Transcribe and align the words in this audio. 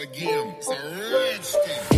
again. 0.00 0.54
It's 0.58 0.68
a. 0.68 1.90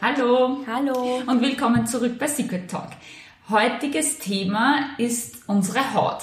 Hallo. 0.00 0.58
Hallo. 0.66 1.22
Und 1.26 1.40
willkommen 1.40 1.86
zurück 1.86 2.18
bei 2.18 2.26
Secret 2.26 2.70
Talk. 2.70 2.88
Heutiges 3.48 4.18
Thema 4.18 4.90
ist 4.98 5.48
unsere 5.48 5.94
Haut. 5.94 6.22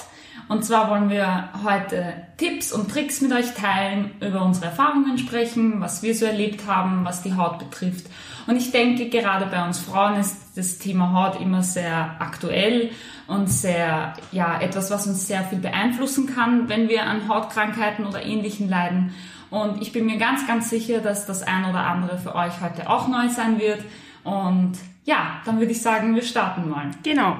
Und 0.50 0.64
zwar 0.64 0.90
wollen 0.90 1.10
wir 1.10 1.48
heute 1.64 2.12
Tipps 2.36 2.72
und 2.72 2.90
Tricks 2.90 3.20
mit 3.20 3.30
euch 3.30 3.54
teilen, 3.54 4.10
über 4.20 4.44
unsere 4.44 4.66
Erfahrungen 4.66 5.16
sprechen, 5.16 5.80
was 5.80 6.02
wir 6.02 6.12
so 6.12 6.24
erlebt 6.24 6.66
haben, 6.66 7.04
was 7.04 7.22
die 7.22 7.36
Haut 7.36 7.60
betrifft. 7.60 8.06
Und 8.48 8.56
ich 8.56 8.72
denke, 8.72 9.08
gerade 9.10 9.46
bei 9.46 9.64
uns 9.64 9.78
Frauen 9.78 10.16
ist 10.16 10.36
das 10.56 10.78
Thema 10.78 11.12
Haut 11.12 11.40
immer 11.40 11.62
sehr 11.62 12.16
aktuell 12.18 12.90
und 13.28 13.48
sehr, 13.48 14.14
ja, 14.32 14.60
etwas, 14.60 14.90
was 14.90 15.06
uns 15.06 15.28
sehr 15.28 15.44
viel 15.44 15.60
beeinflussen 15.60 16.26
kann, 16.26 16.68
wenn 16.68 16.88
wir 16.88 17.04
an 17.04 17.28
Hautkrankheiten 17.28 18.04
oder 18.04 18.24
ähnlichen 18.24 18.68
leiden. 18.68 19.14
Und 19.50 19.80
ich 19.80 19.92
bin 19.92 20.04
mir 20.04 20.18
ganz, 20.18 20.48
ganz 20.48 20.68
sicher, 20.68 20.98
dass 20.98 21.26
das 21.26 21.44
ein 21.44 21.64
oder 21.64 21.86
andere 21.86 22.18
für 22.18 22.34
euch 22.34 22.60
heute 22.60 22.90
auch 22.90 23.06
neu 23.06 23.28
sein 23.28 23.60
wird. 23.60 23.84
Und 24.24 24.72
ja, 25.04 25.40
dann 25.44 25.60
würde 25.60 25.70
ich 25.70 25.80
sagen, 25.80 26.12
wir 26.16 26.22
starten 26.22 26.68
mal. 26.68 26.90
Genau. 27.04 27.36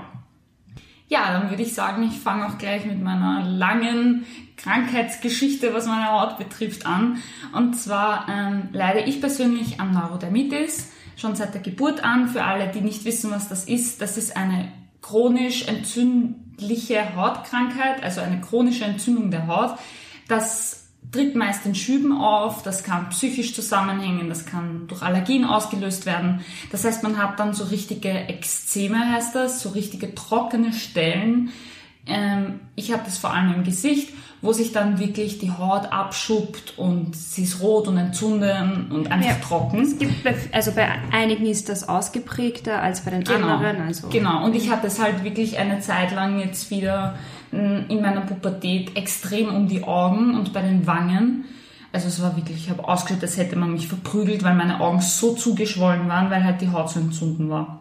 Ja, 1.11 1.33
dann 1.33 1.51
würde 1.51 1.65
ich 1.65 1.75
sagen, 1.75 2.05
ich 2.05 2.21
fange 2.21 2.47
auch 2.47 2.57
gleich 2.57 2.87
mit 2.87 3.03
meiner 3.03 3.43
langen 3.45 4.25
Krankheitsgeschichte, 4.57 5.75
was 5.75 5.87
meine 5.87 6.13
Haut 6.13 6.39
betrifft, 6.39 6.87
an. 6.87 7.19
Und 7.53 7.75
zwar 7.75 8.29
ähm, 8.29 8.69
leide 8.73 9.01
ich 9.01 9.21
persönlich 9.21 9.81
an 9.81 9.93
Neurodermitis, 9.93 10.93
schon 11.17 11.35
seit 11.35 11.53
der 11.53 11.63
Geburt 11.63 12.05
an. 12.05 12.29
Für 12.29 12.45
alle, 12.45 12.69
die 12.69 12.81
nicht 12.81 13.05
wissen, 13.05 13.33
was 13.33 13.49
das 13.49 13.65
ist, 13.65 14.01
das 14.01 14.17
ist 14.17 14.37
eine 14.37 14.71
chronisch 15.03 15.67
entzündliche 15.67 17.17
Hautkrankheit, 17.17 18.05
also 18.05 18.21
eine 18.21 18.41
chronische 18.41 18.85
Entzündung 18.85 19.33
der 19.33 19.49
Haut. 19.49 19.81
Das 20.29 20.80
tritt 21.13 21.35
meist 21.35 21.67
in 21.67 21.75
Schüben 21.75 22.17
auf, 22.17 22.63
das 22.63 22.85
kann 22.85 23.09
psychisch 23.11 23.55
zusammenhängen, 23.55 24.29
das 24.29 24.47
kann 24.47 24.87
durch 24.87 25.03
Allergien 25.03 25.45
ausgelöst 25.45 26.07
werden. 26.07 26.41
Das 26.71 26.85
heißt, 26.85 27.03
man 27.03 27.19
hat 27.19 27.41
dann 27.41 27.53
so 27.53 27.65
richtige 27.65 28.11
Ekzeme, 28.11 29.13
heißt 29.13 29.35
das, 29.35 29.61
so 29.63 29.71
richtige 29.71 30.15
trockene 30.15 30.73
Stellen. 30.73 31.51
Ähm, 32.07 32.61
ich 32.77 32.93
habe 32.93 33.03
das 33.05 33.19
vor 33.19 33.33
allem 33.33 33.55
im 33.55 33.65
Gesicht, 33.65 34.11
wo 34.43 34.53
sich 34.55 34.73
dann 34.73 34.99
wirklich 34.99 35.39
die 35.39 35.51
Haut 35.51 35.93
abschuppt 35.93 36.79
und 36.79 37.15
sie 37.15 37.43
ist 37.43 37.61
rot 37.61 37.89
und 37.89 37.99
entzünden 37.99 38.91
und 38.91 39.11
einfach 39.13 39.31
Ja. 39.31 39.37
trocken. 39.47 39.83
Es 39.83 39.99
gibt 39.99 40.25
bei, 40.25 40.35
also 40.53 40.73
bei 40.73 40.89
einigen 41.13 41.45
ist 41.45 41.69
das 41.69 41.89
ausgeprägter 41.89 42.81
als 42.81 43.03
bei 43.03 43.11
den 43.11 43.29
anderen. 43.29 43.83
Also 43.83 44.09
Genau, 44.09 44.45
und 44.45 44.55
ich 44.57 44.71
hatte 44.71 44.87
es 44.87 44.99
halt 44.99 45.25
wirklich 45.25 45.59
eine 45.59 45.81
Zeit 45.81 46.13
lang 46.13 46.39
jetzt 46.39 46.71
wieder 46.71 47.17
in 47.53 48.01
meiner 48.01 48.23
Pubertät 48.23 48.97
extrem 48.97 49.55
um 49.55 49.67
die 49.69 49.83
Augen 49.83 50.35
und 50.35 50.53
bei 50.53 50.63
den 50.63 50.87
Wangen. 50.87 51.45
Also 51.93 52.07
es 52.07 52.23
war 52.23 52.37
wirklich, 52.37 52.57
ich 52.57 52.71
habe 52.71 52.87
ausgeschaut, 52.87 53.23
als 53.23 53.37
hätte 53.37 53.57
man 53.57 53.73
mich 53.73 53.89
verprügelt, 53.89 54.45
weil 54.45 54.55
meine 54.55 54.81
Augen 54.81 55.01
so 55.01 55.35
zugeschwollen 55.35 56.09
waren, 56.09 56.31
weil 56.31 56.45
halt 56.45 56.61
die 56.61 56.71
Haut 56.71 56.91
so 56.91 57.01
entzünden 57.01 57.51
war. 57.51 57.81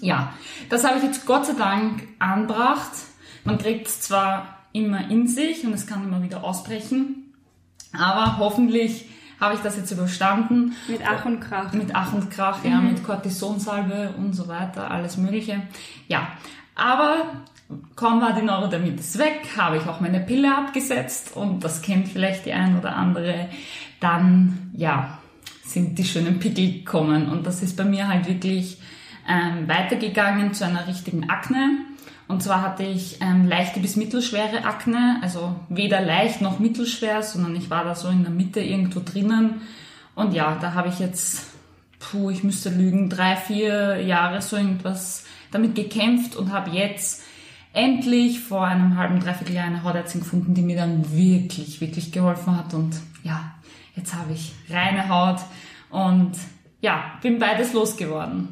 Ja, 0.00 0.32
das 0.68 0.84
habe 0.84 0.98
ich 0.98 1.04
jetzt 1.04 1.26
Gott 1.26 1.46
sei 1.46 1.52
Dank 1.52 2.02
anbracht. 2.18 2.90
Man 3.44 3.58
kriegt 3.58 3.86
es 3.86 4.00
zwar 4.00 4.58
immer 4.72 5.10
in 5.10 5.26
sich 5.28 5.64
und 5.64 5.72
es 5.72 5.86
kann 5.86 6.04
immer 6.04 6.22
wieder 6.22 6.44
ausbrechen, 6.44 7.32
aber 7.92 8.38
hoffentlich 8.38 9.06
habe 9.40 9.54
ich 9.54 9.60
das 9.60 9.76
jetzt 9.76 9.90
überstanden 9.90 10.74
mit 10.86 11.00
Ach 11.04 11.24
und 11.24 11.40
Krach. 11.40 11.72
mit 11.72 11.94
Ach 11.94 12.12
und 12.12 12.30
Krach, 12.30 12.62
ja, 12.62 12.80
mit 12.80 13.02
Cortisonsalbe 13.02 14.14
und 14.18 14.34
so 14.34 14.48
weiter, 14.48 14.90
alles 14.90 15.16
Mögliche. 15.16 15.62
Ja, 16.08 16.28
aber 16.74 17.24
kaum 17.96 18.20
war 18.20 18.32
die 18.32 18.42
Neurodermitis 18.42 19.18
weg, 19.18 19.48
habe 19.56 19.76
ich 19.76 19.86
auch 19.86 20.00
meine 20.00 20.20
Pille 20.20 20.56
abgesetzt 20.56 21.36
und 21.36 21.62
das 21.64 21.82
kennt 21.82 22.08
vielleicht 22.08 22.46
die 22.46 22.52
ein 22.52 22.78
oder 22.78 22.96
andere. 22.96 23.48
Dann, 24.00 24.70
ja, 24.74 25.18
sind 25.64 25.98
die 25.98 26.04
schönen 26.04 26.38
Pickel 26.40 26.72
gekommen 26.72 27.28
und 27.28 27.46
das 27.46 27.62
ist 27.62 27.76
bei 27.76 27.84
mir 27.84 28.08
halt 28.08 28.26
wirklich 28.26 28.78
ähm, 29.28 29.68
weitergegangen 29.68 30.52
zu 30.52 30.64
einer 30.64 30.86
richtigen 30.86 31.30
Akne. 31.30 31.78
Und 32.26 32.42
zwar 32.42 32.62
hatte 32.62 32.84
ich 32.84 33.20
ähm, 33.20 33.46
leichte 33.48 33.80
bis 33.80 33.96
mittelschwere 33.96 34.64
Akne, 34.64 35.18
also 35.20 35.56
weder 35.68 36.00
leicht 36.00 36.40
noch 36.40 36.60
mittelschwer, 36.60 37.22
sondern 37.22 37.56
ich 37.56 37.70
war 37.70 37.84
da 37.84 37.94
so 37.94 38.08
in 38.08 38.22
der 38.22 38.32
Mitte 38.32 38.60
irgendwo 38.60 39.00
drinnen. 39.04 39.62
Und 40.14 40.32
ja, 40.32 40.56
da 40.60 40.74
habe 40.74 40.88
ich 40.88 40.98
jetzt, 41.00 41.46
puh, 41.98 42.30
ich 42.30 42.44
müsste 42.44 42.70
lügen, 42.70 43.08
drei, 43.10 43.36
vier 43.36 44.00
Jahre 44.00 44.42
so 44.42 44.56
irgendwas 44.56 45.24
damit 45.50 45.74
gekämpft 45.74 46.36
und 46.36 46.52
habe 46.52 46.70
jetzt 46.70 47.19
endlich 47.72 48.40
vor 48.40 48.64
einem 48.64 48.96
halben, 48.96 49.20
dreiviertel 49.20 49.54
Jahr 49.54 49.66
eine 49.66 49.84
Hautärztin 49.84 50.20
gefunden, 50.20 50.54
die 50.54 50.62
mir 50.62 50.76
dann 50.76 51.12
wirklich, 51.12 51.80
wirklich 51.80 52.12
geholfen 52.12 52.56
hat. 52.56 52.74
Und 52.74 52.96
ja, 53.22 53.54
jetzt 53.94 54.14
habe 54.14 54.32
ich 54.32 54.52
reine 54.68 55.08
Haut 55.08 55.40
und 55.90 56.32
ja, 56.80 57.18
bin 57.22 57.38
beides 57.38 57.72
losgeworden. 57.72 58.48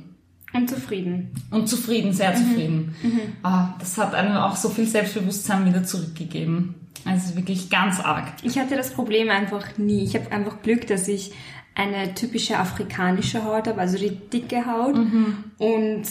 Und 0.52 0.70
zufrieden. 0.70 1.30
Und 1.50 1.68
zufrieden, 1.68 2.12
sehr 2.12 2.34
zufrieden. 2.34 2.94
Ah, 3.42 3.74
das 3.78 3.98
hat 3.98 4.14
einem 4.14 4.36
auch 4.36 4.56
so 4.56 4.70
viel 4.70 4.86
Selbstbewusstsein 4.86 5.66
wieder 5.66 5.84
zurückgegeben. 5.84 6.74
Also 7.04 7.36
wirklich 7.36 7.70
ganz 7.70 8.00
arg. 8.00 8.32
Ich 8.42 8.58
hatte 8.58 8.76
das 8.76 8.92
Problem 8.92 9.30
einfach 9.30 9.76
nie. 9.76 10.04
Ich 10.04 10.14
habe 10.14 10.32
einfach 10.32 10.62
Glück, 10.62 10.86
dass 10.86 11.06
ich 11.06 11.32
eine 11.74 12.14
typische 12.14 12.58
afrikanische 12.58 13.44
Haut 13.44 13.68
habe, 13.68 13.80
also 13.80 13.98
die 13.98 14.10
dicke 14.10 14.66
Haut. 14.66 14.96
Und 15.58 16.04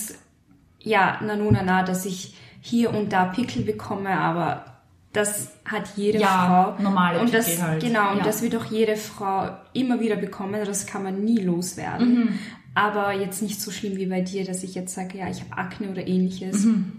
ja, 0.79 1.19
na 1.22 1.35
nun, 1.35 1.53
na, 1.53 1.63
na, 1.63 1.84
dass 1.84 2.06
ich 2.06 2.35
hier 2.67 2.94
und 2.94 3.13
da 3.13 3.25
Pickel 3.25 3.63
bekomme, 3.63 4.09
aber 4.09 4.66
das 5.13 5.51
hat 5.66 5.83
jede 5.95 6.19
Ja, 6.19 6.75
Frau. 6.78 6.83
normale 6.83 7.19
und 7.19 7.33
das, 7.33 7.61
halt. 7.61 7.81
Genau, 7.81 8.11
und 8.11 8.19
Ja. 8.19 8.23
das 8.23 8.41
wird 8.41 8.55
auch 8.55 8.66
jede 8.66 8.95
Frau 8.97 9.50
immer 9.73 10.00
wieder 10.00 10.16
bekommen. 10.16 10.61
Das 10.66 10.85
kann 10.85 11.03
man 11.03 11.23
nie 11.23 11.39
loswerden. 11.39 12.16
Mhm. 12.19 12.39
Aber 12.75 13.13
jetzt 13.13 13.41
nicht 13.41 13.59
so 13.59 13.72
schlimm 13.72 13.95
wie 13.97 14.05
bei 14.05 14.22
dir, 14.22 14.45
dass 14.45 14.61
ich 14.63 14.75
jetzt 14.75 14.94
sage, 14.94 15.17
ja, 15.17 15.28
ich 15.29 15.41
habe 15.41 15.57
Akne 15.57 15.89
oder 15.89 16.05
ähnliches. 16.05 16.66
Mhm. 16.66 16.91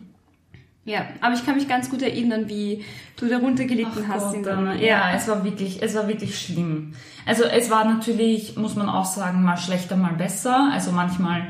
Ja, 0.85 1.07
aber 1.21 1.35
ich 1.35 1.45
kann 1.45 1.55
mich 1.57 1.69
ganz 1.69 1.91
gut 1.91 2.01
erinnern, 2.03 2.49
wie 2.49 2.83
du 3.17 3.29
darunter 3.29 3.67
gelitten 3.67 4.05
Ach 4.07 4.15
hast. 4.15 4.35
Gott, 4.35 4.47
deiner, 4.47 4.75
ja, 4.77 5.13
es 5.15 5.29
war 5.29 5.45
wirklich, 5.45 5.83
es 5.83 5.95
war 5.95 6.09
wirklich 6.09 6.41
schlimm. 6.41 6.95
Also 7.27 7.45
es 7.45 7.69
war 7.71 7.85
natürlich, 7.85 8.57
muss 8.57 8.75
man 8.75 8.89
auch 8.89 9.05
sagen, 9.05 9.43
mal 9.45 9.59
schlechter, 9.59 9.97
mal 9.97 10.15
besser. 10.15 10.71
Also 10.73 10.91
manchmal 10.93 11.43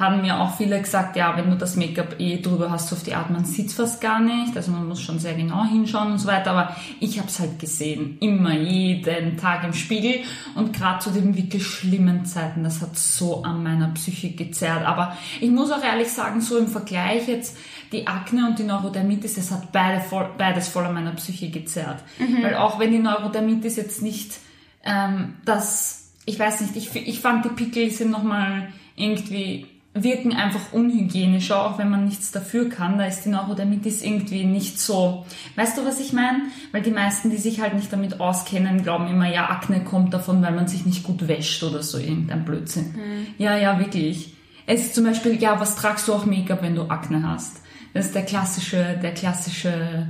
haben 0.00 0.22
mir 0.22 0.40
auch 0.40 0.56
viele 0.56 0.80
gesagt, 0.80 1.14
ja, 1.14 1.36
wenn 1.36 1.50
du 1.50 1.56
das 1.56 1.76
Make-up 1.76 2.18
eh 2.18 2.40
drüber 2.40 2.70
hast, 2.70 2.88
so 2.88 2.96
auf 2.96 3.02
die 3.02 3.14
Art, 3.14 3.30
man 3.30 3.44
sieht's 3.44 3.74
fast 3.74 4.00
gar 4.00 4.18
nicht. 4.18 4.56
Also 4.56 4.72
man 4.72 4.88
muss 4.88 5.00
schon 5.00 5.18
sehr 5.18 5.34
genau 5.34 5.64
hinschauen 5.64 6.12
und 6.12 6.18
so 6.18 6.26
weiter. 6.26 6.50
Aber 6.50 6.74
ich 6.98 7.18
habe 7.18 7.28
es 7.28 7.38
halt 7.38 7.58
gesehen, 7.58 8.16
immer, 8.20 8.54
jeden 8.54 9.36
Tag 9.36 9.62
im 9.64 9.74
Spiegel. 9.74 10.22
Und 10.56 10.72
gerade 10.72 10.98
zu 10.98 11.10
den 11.10 11.36
wirklich 11.36 11.64
schlimmen 11.64 12.24
Zeiten, 12.24 12.64
das 12.64 12.80
hat 12.80 12.98
so 12.98 13.44
an 13.44 13.62
meiner 13.62 13.88
Psyche 13.88 14.30
gezerrt. 14.30 14.84
Aber 14.84 15.16
ich 15.40 15.50
muss 15.50 15.70
auch 15.70 15.84
ehrlich 15.84 16.08
sagen, 16.08 16.40
so 16.40 16.58
im 16.58 16.66
Vergleich 16.66 17.28
jetzt, 17.28 17.56
die 17.92 18.06
Akne 18.06 18.46
und 18.46 18.58
die 18.58 18.64
Neurodermitis, 18.64 19.36
es 19.36 19.50
hat 19.50 19.70
beide 19.70 20.00
voll, 20.00 20.30
beides 20.38 20.68
voll 20.68 20.86
an 20.86 20.94
meiner 20.94 21.12
Psyche 21.12 21.50
gezerrt. 21.50 22.02
Weil 22.42 22.54
auch 22.54 22.78
wenn 22.78 22.90
die 22.90 22.98
Neurodermitis 22.98 23.76
jetzt 23.76 24.02
nicht 24.02 24.38
ähm, 24.84 25.34
das, 25.44 26.12
ich 26.26 26.38
weiß 26.38 26.60
nicht, 26.62 26.76
ich, 26.76 26.94
ich 27.08 27.20
fand 27.20 27.44
die 27.44 27.50
Pickel 27.50 27.90
sind 27.90 28.10
nochmal 28.10 28.72
irgendwie, 28.96 29.66
wirken 29.92 30.32
einfach 30.32 30.72
unhygienischer, 30.72 31.64
auch 31.66 31.78
wenn 31.78 31.90
man 31.90 32.04
nichts 32.04 32.30
dafür 32.30 32.68
kann. 32.68 32.98
Da 32.98 33.06
ist 33.06 33.22
die 33.24 33.30
Neurodermitis 33.30 34.02
irgendwie 34.02 34.44
nicht 34.44 34.78
so, 34.78 35.26
weißt 35.56 35.78
du, 35.78 35.84
was 35.84 35.98
ich 35.98 36.12
meine? 36.12 36.42
Weil 36.70 36.82
die 36.82 36.92
meisten, 36.92 37.30
die 37.30 37.38
sich 37.38 37.60
halt 37.60 37.74
nicht 37.74 37.92
damit 37.92 38.20
auskennen, 38.20 38.82
glauben 38.82 39.08
immer, 39.08 39.32
ja, 39.32 39.50
Akne 39.50 39.82
kommt 39.82 40.14
davon, 40.14 40.42
weil 40.42 40.52
man 40.52 40.68
sich 40.68 40.86
nicht 40.86 41.02
gut 41.02 41.26
wäscht 41.26 41.62
oder 41.64 41.82
so, 41.82 41.98
irgendein 41.98 42.44
Blödsinn. 42.44 42.94
Ja, 43.38 43.56
ja, 43.56 43.78
wirklich. 43.80 44.34
Es 44.66 44.82
ist 44.82 44.94
zum 44.94 45.04
Beispiel, 45.04 45.42
ja, 45.42 45.58
was 45.58 45.74
tragst 45.74 46.06
du 46.06 46.14
auch 46.14 46.24
Make-up, 46.24 46.62
wenn 46.62 46.76
du 46.76 46.82
Akne 46.82 47.28
hast? 47.28 47.62
Das 47.92 48.06
ist 48.06 48.14
der 48.14 48.24
klassische, 48.24 48.98
der 49.02 49.12
klassische, 49.12 50.06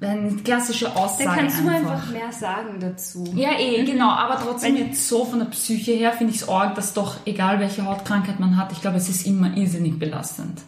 eine 0.00 0.30
klassische 0.44 0.94
Aussage 0.96 1.24
Da 1.24 1.34
kannst 1.36 1.60
du 1.60 1.68
einfach. 1.68 1.90
einfach 1.92 2.10
mehr 2.10 2.32
sagen 2.32 2.78
dazu. 2.80 3.24
Ja, 3.36 3.50
eh, 3.58 3.84
genau. 3.84 4.08
Aber 4.10 4.38
trotzdem 4.42 4.76
jetzt 4.76 5.06
so 5.08 5.24
von 5.24 5.40
der 5.40 5.46
Psyche 5.46 5.92
her 5.92 6.12
finde 6.12 6.32
ich 6.34 6.40
es 6.42 6.48
arg, 6.48 6.74
dass 6.74 6.94
doch, 6.94 7.16
egal 7.26 7.60
welche 7.60 7.84
Hautkrankheit 7.84 8.40
man 8.40 8.56
hat, 8.56 8.72
ich 8.72 8.80
glaube, 8.80 8.96
es 8.96 9.08
ist 9.08 9.26
immer 9.26 9.54
irrsinnig 9.56 9.98
belastend. 9.98 10.62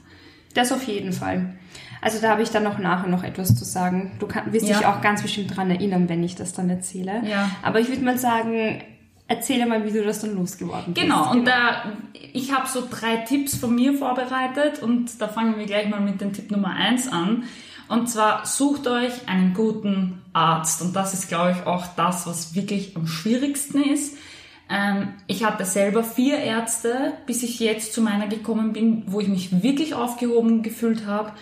Das 0.55 0.71
auf 0.71 0.83
jeden 0.87 1.13
Fall. 1.13 1.55
Also 2.03 2.19
da 2.21 2.31
habe 2.31 2.43
ich 2.43 2.51
dann 2.51 2.65
noch 2.65 2.79
nachher 2.79 3.09
noch 3.09 3.23
etwas 3.23 3.55
zu 3.55 3.65
sagen. 3.65 4.13
Du 4.19 4.27
kann, 4.27 4.53
wirst 4.53 4.69
Ja. 4.69 4.77
dich 4.79 4.87
auch 4.87 5.01
ganz 5.01 5.23
bestimmt 5.23 5.57
dran 5.57 5.71
erinnern, 5.71 6.09
wenn 6.09 6.23
ich 6.25 6.35
das 6.35 6.53
dann 6.53 6.69
erzähle. 6.69 7.23
Ja. 7.25 7.49
Aber 7.63 7.81
ich 7.81 7.89
würde 7.89 8.03
mal 8.05 8.19
sagen, 8.19 8.83
erzähle 9.29 9.67
mal, 9.67 9.85
wie 9.87 9.93
du 9.93 10.05
das 10.05 10.21
dann 10.21 10.35
losgeworden 10.35 10.93
bist. 10.93 11.07
Genau, 11.07 11.31
und 11.31 11.47
da, 11.47 11.85
ich 12.35 12.53
habe 12.53 12.69
so 12.69 12.83
drei 12.91 13.19
Tipps 13.19 13.57
von 13.57 13.75
mir 13.75 13.95
vorbereitet 13.95 14.83
und 14.83 15.21
da 15.23 15.29
fangen 15.29 15.57
wir 15.57 15.65
gleich 15.65 15.89
mal 15.89 16.01
mit 16.01 16.21
dem 16.21 16.33
Tipp 16.33 16.51
Nummer 16.51 16.71
eins 16.75 17.09
an. 17.09 17.45
Und 17.93 18.09
zwar 18.09 18.47
sucht 18.47 18.87
euch 18.87 19.29
einen 19.29 19.53
guten 19.53 20.23
Arzt. 20.33 20.81
Und 20.81 20.97
das 20.97 21.13
ist, 21.13 21.29
glaube 21.29 21.51
ich, 21.51 21.67
auch 21.67 21.85
das, 21.95 22.27
was 22.27 22.55
wirklich 22.55 22.97
am 22.97 23.07
schwierigsten 23.07 23.83
ist. 23.83 24.17
Ähm, 24.71 25.13
ich 25.27 25.45
hatte 25.45 25.67
selber 25.67 26.03
vier 26.03 26.39
Ärzte, 26.39 27.13
bis 27.27 27.43
ich 27.43 27.61
jetzt 27.61 27.93
zu 27.93 28.01
meiner 28.01 28.29
gekommen 28.29 28.73
bin, 28.73 29.03
wo 29.09 29.21
ich 29.21 29.29
mich 29.29 29.63
wirklich 29.63 29.93
aufgehoben 29.93 30.63
gefühlt 30.63 31.05
habe. 31.05 31.33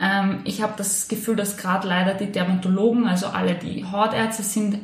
Ähm, 0.00 0.42
ich 0.44 0.62
habe 0.62 0.74
das 0.76 1.08
Gefühl, 1.08 1.34
dass 1.34 1.56
gerade 1.56 1.88
leider 1.88 2.14
die 2.14 2.30
Dermatologen, 2.30 3.08
also 3.08 3.26
alle, 3.26 3.56
die 3.56 3.84
Hautärzte 3.84 4.44
sind, 4.44 4.78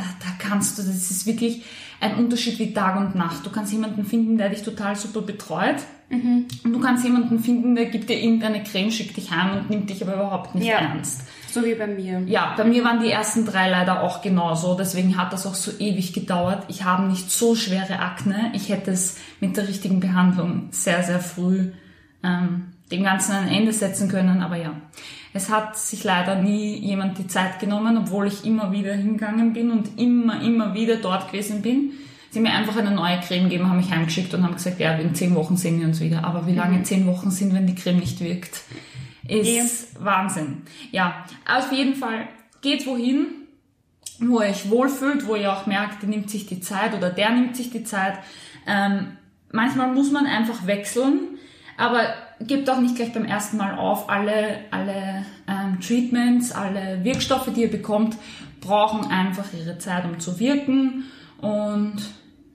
da, 0.00 0.26
da 0.26 0.32
kannst 0.48 0.78
du, 0.78 0.82
das 0.82 1.10
ist 1.10 1.26
wirklich 1.26 1.62
ein 2.00 2.16
Unterschied 2.16 2.58
wie 2.58 2.72
Tag 2.72 2.96
und 2.98 3.14
Nacht. 3.14 3.44
Du 3.44 3.50
kannst 3.50 3.72
jemanden 3.72 4.04
finden, 4.04 4.38
der 4.38 4.48
dich 4.48 4.62
total 4.62 4.96
super 4.96 5.20
betreut. 5.22 5.76
Und 6.12 6.48
du 6.64 6.80
kannst 6.80 7.04
jemanden 7.04 7.38
finden, 7.38 7.76
der 7.76 7.86
gibt 7.86 8.08
dir 8.10 8.18
irgendeine 8.20 8.64
Creme, 8.64 8.90
schickt 8.90 9.16
dich 9.16 9.30
heim 9.30 9.58
und 9.58 9.70
nimmt 9.70 9.90
dich 9.90 10.02
aber 10.02 10.14
überhaupt 10.14 10.56
nicht 10.56 10.66
Ja. 10.66 10.78
ernst. 10.78 11.22
So 11.52 11.64
wie 11.64 11.74
bei 11.76 11.86
mir. 11.86 12.20
Ja, 12.26 12.54
bei 12.56 12.64
mir 12.64 12.82
waren 12.82 13.00
die 13.00 13.10
ersten 13.10 13.44
drei 13.46 13.70
leider 13.70 14.02
auch 14.02 14.20
genauso. 14.20 14.74
Deswegen 14.74 15.16
hat 15.16 15.32
das 15.32 15.46
auch 15.46 15.54
so 15.54 15.70
ewig 15.78 16.12
gedauert. 16.12 16.64
Ich 16.68 16.82
habe 16.84 17.04
nicht 17.06 17.30
so 17.30 17.54
schwere 17.54 18.00
Akne. 18.00 18.50
Ich 18.54 18.70
hätte 18.70 18.90
es 18.90 19.18
mit 19.38 19.56
der 19.56 19.68
richtigen 19.68 20.00
Behandlung 20.00 20.68
sehr, 20.72 21.02
sehr 21.04 21.20
früh 21.20 21.70
ähm, 22.24 22.72
dem 22.90 23.04
Ganzen 23.04 23.32
ein 23.32 23.48
Ende 23.48 23.72
setzen 23.72 24.08
können. 24.08 24.42
Aber 24.42 24.56
ja, 24.56 24.72
es 25.32 25.48
hat 25.48 25.76
sich 25.76 26.02
leider 26.04 26.36
nie 26.36 26.76
jemand 26.78 27.18
die 27.18 27.26
Zeit 27.26 27.60
genommen, 27.60 27.96
obwohl 27.98 28.26
ich 28.26 28.44
immer 28.44 28.72
wieder 28.72 28.94
hingegangen 28.94 29.52
bin 29.52 29.70
und 29.70 29.98
immer, 29.98 30.42
immer 30.42 30.74
wieder 30.74 30.96
dort 30.96 31.30
gewesen 31.30 31.62
bin. 31.62 31.92
Sie 32.30 32.38
haben 32.38 32.44
mir 32.44 32.52
einfach 32.52 32.76
eine 32.76 32.92
neue 32.92 33.20
Creme 33.20 33.44
gegeben, 33.44 33.68
haben 33.68 33.76
mich 33.76 33.90
heimgeschickt 33.90 34.32
und 34.34 34.42
haben 34.42 34.54
gesagt, 34.54 34.80
ja, 34.80 34.94
in 34.94 35.14
zehn 35.14 35.34
Wochen 35.34 35.56
sehen 35.56 35.80
wir 35.80 35.86
uns 35.86 36.00
wieder. 36.00 36.24
Aber 36.24 36.46
wie 36.46 36.54
lange 36.54 36.82
zehn 36.82 37.06
Wochen 37.06 37.30
sind, 37.30 37.54
wenn 37.54 37.66
die 37.66 37.74
Creme 37.74 37.98
nicht 37.98 38.20
wirkt, 38.20 38.62
ist 39.26 40.02
Wahnsinn. 40.02 40.62
Ja, 40.90 41.24
auf 41.46 41.72
jeden 41.72 41.94
Fall 41.94 42.28
geht 42.60 42.86
wohin, 42.86 43.26
wo 44.20 44.40
ihr 44.40 44.50
euch 44.50 44.68
wohlfühlt, 44.68 45.26
wo 45.26 45.34
ihr 45.34 45.52
auch 45.52 45.66
merkt, 45.66 46.02
die 46.02 46.06
nimmt 46.06 46.30
sich 46.30 46.46
die 46.46 46.60
Zeit 46.60 46.94
oder 46.94 47.10
der 47.10 47.30
nimmt 47.30 47.56
sich 47.56 47.70
die 47.70 47.84
Zeit. 47.84 48.14
Ähm, 48.66 49.16
manchmal 49.52 49.92
muss 49.92 50.10
man 50.10 50.26
einfach 50.26 50.66
wechseln, 50.66 51.38
aber 51.76 52.14
gebt 52.46 52.68
auch 52.70 52.80
nicht 52.80 52.96
gleich 52.96 53.12
beim 53.12 53.24
ersten 53.24 53.56
Mal 53.56 53.76
auf. 53.76 54.08
Alle, 54.08 54.60
alle 54.70 55.24
ähm, 55.46 55.80
Treatments, 55.80 56.52
alle 56.52 57.04
Wirkstoffe, 57.04 57.52
die 57.54 57.62
ihr 57.62 57.70
bekommt, 57.70 58.16
brauchen 58.60 59.10
einfach 59.10 59.46
ihre 59.52 59.78
Zeit, 59.78 60.04
um 60.04 60.18
zu 60.18 60.38
wirken. 60.38 61.04
Und 61.40 61.96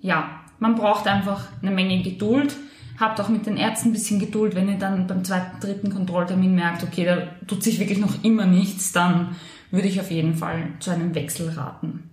ja, 0.02 0.42
man 0.60 0.76
braucht 0.76 1.08
einfach 1.08 1.48
eine 1.62 1.72
Menge 1.72 2.02
Geduld. 2.02 2.56
Habt 3.00 3.20
auch 3.20 3.28
mit 3.28 3.46
den 3.46 3.58
Ärzten 3.58 3.90
ein 3.90 3.94
bisschen 3.94 4.20
Geduld, 4.20 4.56
wenn 4.56 4.70
ihr 4.70 4.78
dann 4.78 5.06
beim 5.08 5.26
zweiten, 5.26 5.60
dritten 5.60 5.94
Kontrolltermin 5.94 6.56
merkt, 6.56 6.84
okay, 6.84 7.04
da 7.04 7.28
tut 7.46 7.62
sich 7.62 7.80
wirklich 7.80 8.00
noch 8.00 8.24
immer 8.24 8.46
nichts, 8.46 8.94
dann 8.94 9.36
würde 9.70 9.90
ich 9.90 10.00
auf 10.00 10.12
jeden 10.12 10.36
Fall 10.36 10.70
zu 10.80 10.92
einem 10.92 11.14
Wechsel 11.14 11.50
raten. 11.50 12.10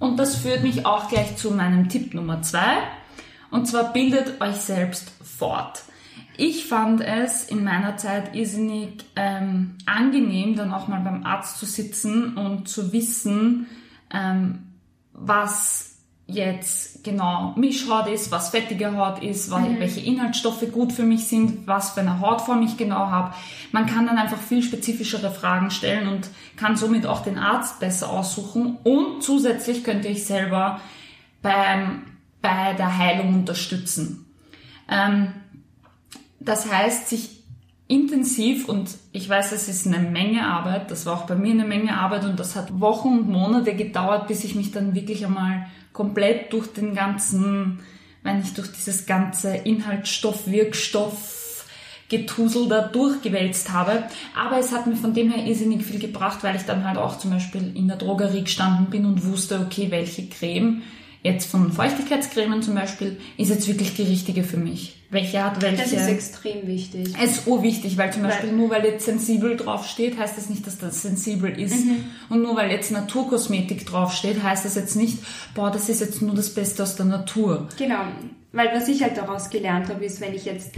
Und 0.00 0.18
das 0.18 0.34
führt 0.34 0.64
mich 0.64 0.84
auch 0.84 1.08
gleich 1.08 1.36
zu 1.36 1.52
meinem 1.52 1.88
Tipp 1.88 2.12
Nummer 2.12 2.42
zwei. 2.42 2.78
Und 3.52 3.66
zwar 3.68 3.92
bildet 3.92 4.40
euch 4.40 4.56
selbst 4.56 5.12
fort. 5.22 5.84
Ich 6.36 6.66
fand 6.66 7.00
es 7.02 7.44
in 7.44 7.62
meiner 7.64 7.96
Zeit 7.96 8.34
irrsinnig 8.34 9.04
ähm, 9.16 9.76
angenehm, 9.86 10.56
dann 10.56 10.72
auch 10.72 10.88
mal 10.88 11.00
beim 11.00 11.24
Arzt 11.24 11.58
zu 11.58 11.66
sitzen 11.66 12.36
und 12.36 12.68
zu 12.68 12.92
wissen, 12.92 13.66
ähm, 14.12 14.60
was 15.12 15.90
jetzt 16.26 17.04
genau 17.04 17.52
Mischhaut 17.56 18.06
ist, 18.08 18.30
was 18.30 18.48
fettige 18.50 18.96
Haut 18.96 19.22
ist, 19.22 19.50
wa- 19.50 19.66
welche 19.78 20.00
Inhaltsstoffe 20.00 20.64
gut 20.72 20.92
für 20.92 21.02
mich 21.02 21.26
sind, 21.26 21.66
was 21.66 21.90
für 21.90 22.00
eine 22.00 22.20
Hautform 22.20 22.62
ich 22.62 22.78
genau 22.78 23.10
habe. 23.10 23.34
Man 23.72 23.86
kann 23.86 24.06
dann 24.06 24.16
einfach 24.16 24.38
viel 24.40 24.62
spezifischere 24.62 25.30
Fragen 25.30 25.70
stellen 25.70 26.08
und 26.08 26.30
kann 26.56 26.76
somit 26.76 27.04
auch 27.04 27.22
den 27.22 27.38
Arzt 27.38 27.80
besser 27.80 28.08
aussuchen 28.08 28.78
und 28.84 29.22
zusätzlich 29.22 29.84
könnt 29.84 30.04
ihr 30.06 30.12
euch 30.12 30.24
selber 30.24 30.80
beim, 31.42 32.04
bei 32.40 32.72
der 32.74 32.96
Heilung 32.96 33.34
unterstützen. 33.34 34.24
Ähm, 34.88 35.34
das 36.44 36.70
heißt, 36.70 37.08
sich 37.08 37.42
intensiv 37.88 38.68
und 38.68 38.88
ich 39.12 39.28
weiß, 39.28 39.52
es 39.52 39.68
ist 39.68 39.86
eine 39.86 39.98
Menge 39.98 40.46
Arbeit, 40.46 40.90
das 40.90 41.04
war 41.04 41.14
auch 41.14 41.26
bei 41.26 41.34
mir 41.34 41.50
eine 41.50 41.64
Menge 41.64 41.96
Arbeit 41.98 42.24
und 42.24 42.40
das 42.40 42.56
hat 42.56 42.80
Wochen 42.80 43.08
und 43.08 43.28
Monate 43.28 43.74
gedauert, 43.74 44.28
bis 44.28 44.44
ich 44.44 44.54
mich 44.54 44.72
dann 44.72 44.94
wirklich 44.94 45.24
einmal 45.26 45.66
komplett 45.92 46.52
durch 46.52 46.68
den 46.68 46.94
ganzen, 46.94 47.80
wenn 48.22 48.40
ich 48.40 48.54
durch 48.54 48.72
dieses 48.72 49.04
ganze 49.04 49.54
Inhaltsstoff, 49.54 50.46
Wirkstoff, 50.46 51.66
Getusel 52.08 52.68
da 52.68 52.82
durchgewälzt 52.82 53.72
habe. 53.72 54.04
Aber 54.38 54.58
es 54.58 54.72
hat 54.72 54.86
mir 54.86 54.96
von 54.96 55.14
dem 55.14 55.30
her 55.30 55.46
irrsinnig 55.46 55.82
viel 55.82 55.98
gebracht, 55.98 56.42
weil 56.42 56.56
ich 56.56 56.62
dann 56.62 56.86
halt 56.86 56.98
auch 56.98 57.18
zum 57.18 57.30
Beispiel 57.30 57.74
in 57.74 57.88
der 57.88 57.96
Drogerie 57.96 58.42
gestanden 58.42 58.86
bin 58.90 59.06
und 59.06 59.24
wusste, 59.26 59.60
okay, 59.60 59.90
welche 59.90 60.28
Creme, 60.28 60.82
jetzt 61.22 61.48
von 61.50 61.72
Feuchtigkeitscremen 61.72 62.62
zum 62.62 62.74
Beispiel, 62.74 63.18
ist 63.36 63.48
jetzt 63.50 63.68
wirklich 63.68 63.94
die 63.94 64.02
richtige 64.02 64.42
für 64.42 64.56
mich. 64.56 64.96
Welche 65.10 65.44
hat 65.44 65.60
welche. 65.62 65.82
Das 65.82 65.92
ist 65.92 66.08
extrem 66.08 66.66
wichtig. 66.66 67.14
Es 67.22 67.38
ist 67.38 67.46
urwichtig, 67.46 67.96
weil 67.96 68.12
zum 68.12 68.22
Weil- 68.22 68.30
Beispiel 68.30 68.52
nur 68.52 68.70
weil 68.70 68.84
jetzt 68.84 69.04
sensibel 69.04 69.56
draufsteht, 69.56 70.18
heißt 70.18 70.36
das 70.36 70.48
nicht, 70.50 70.66
dass 70.66 70.78
das 70.78 71.02
sensibel 71.02 71.50
ist. 71.58 71.84
Mhm. 71.84 72.04
Und 72.28 72.42
nur 72.42 72.56
weil 72.56 72.70
jetzt 72.70 72.90
Naturkosmetik 72.90 73.86
draufsteht, 73.86 74.42
heißt 74.42 74.64
das 74.64 74.74
jetzt 74.74 74.96
nicht, 74.96 75.18
boah, 75.54 75.70
das 75.70 75.88
ist 75.88 76.00
jetzt 76.00 76.22
nur 76.22 76.34
das 76.34 76.52
Beste 76.54 76.82
aus 76.82 76.96
der 76.96 77.06
Natur. 77.06 77.68
Genau, 77.78 78.00
weil 78.52 78.68
was 78.74 78.88
ich 78.88 79.02
halt 79.02 79.16
daraus 79.16 79.50
gelernt 79.50 79.88
habe, 79.90 80.04
ist, 80.04 80.20
wenn 80.20 80.34
ich 80.34 80.44
jetzt, 80.46 80.72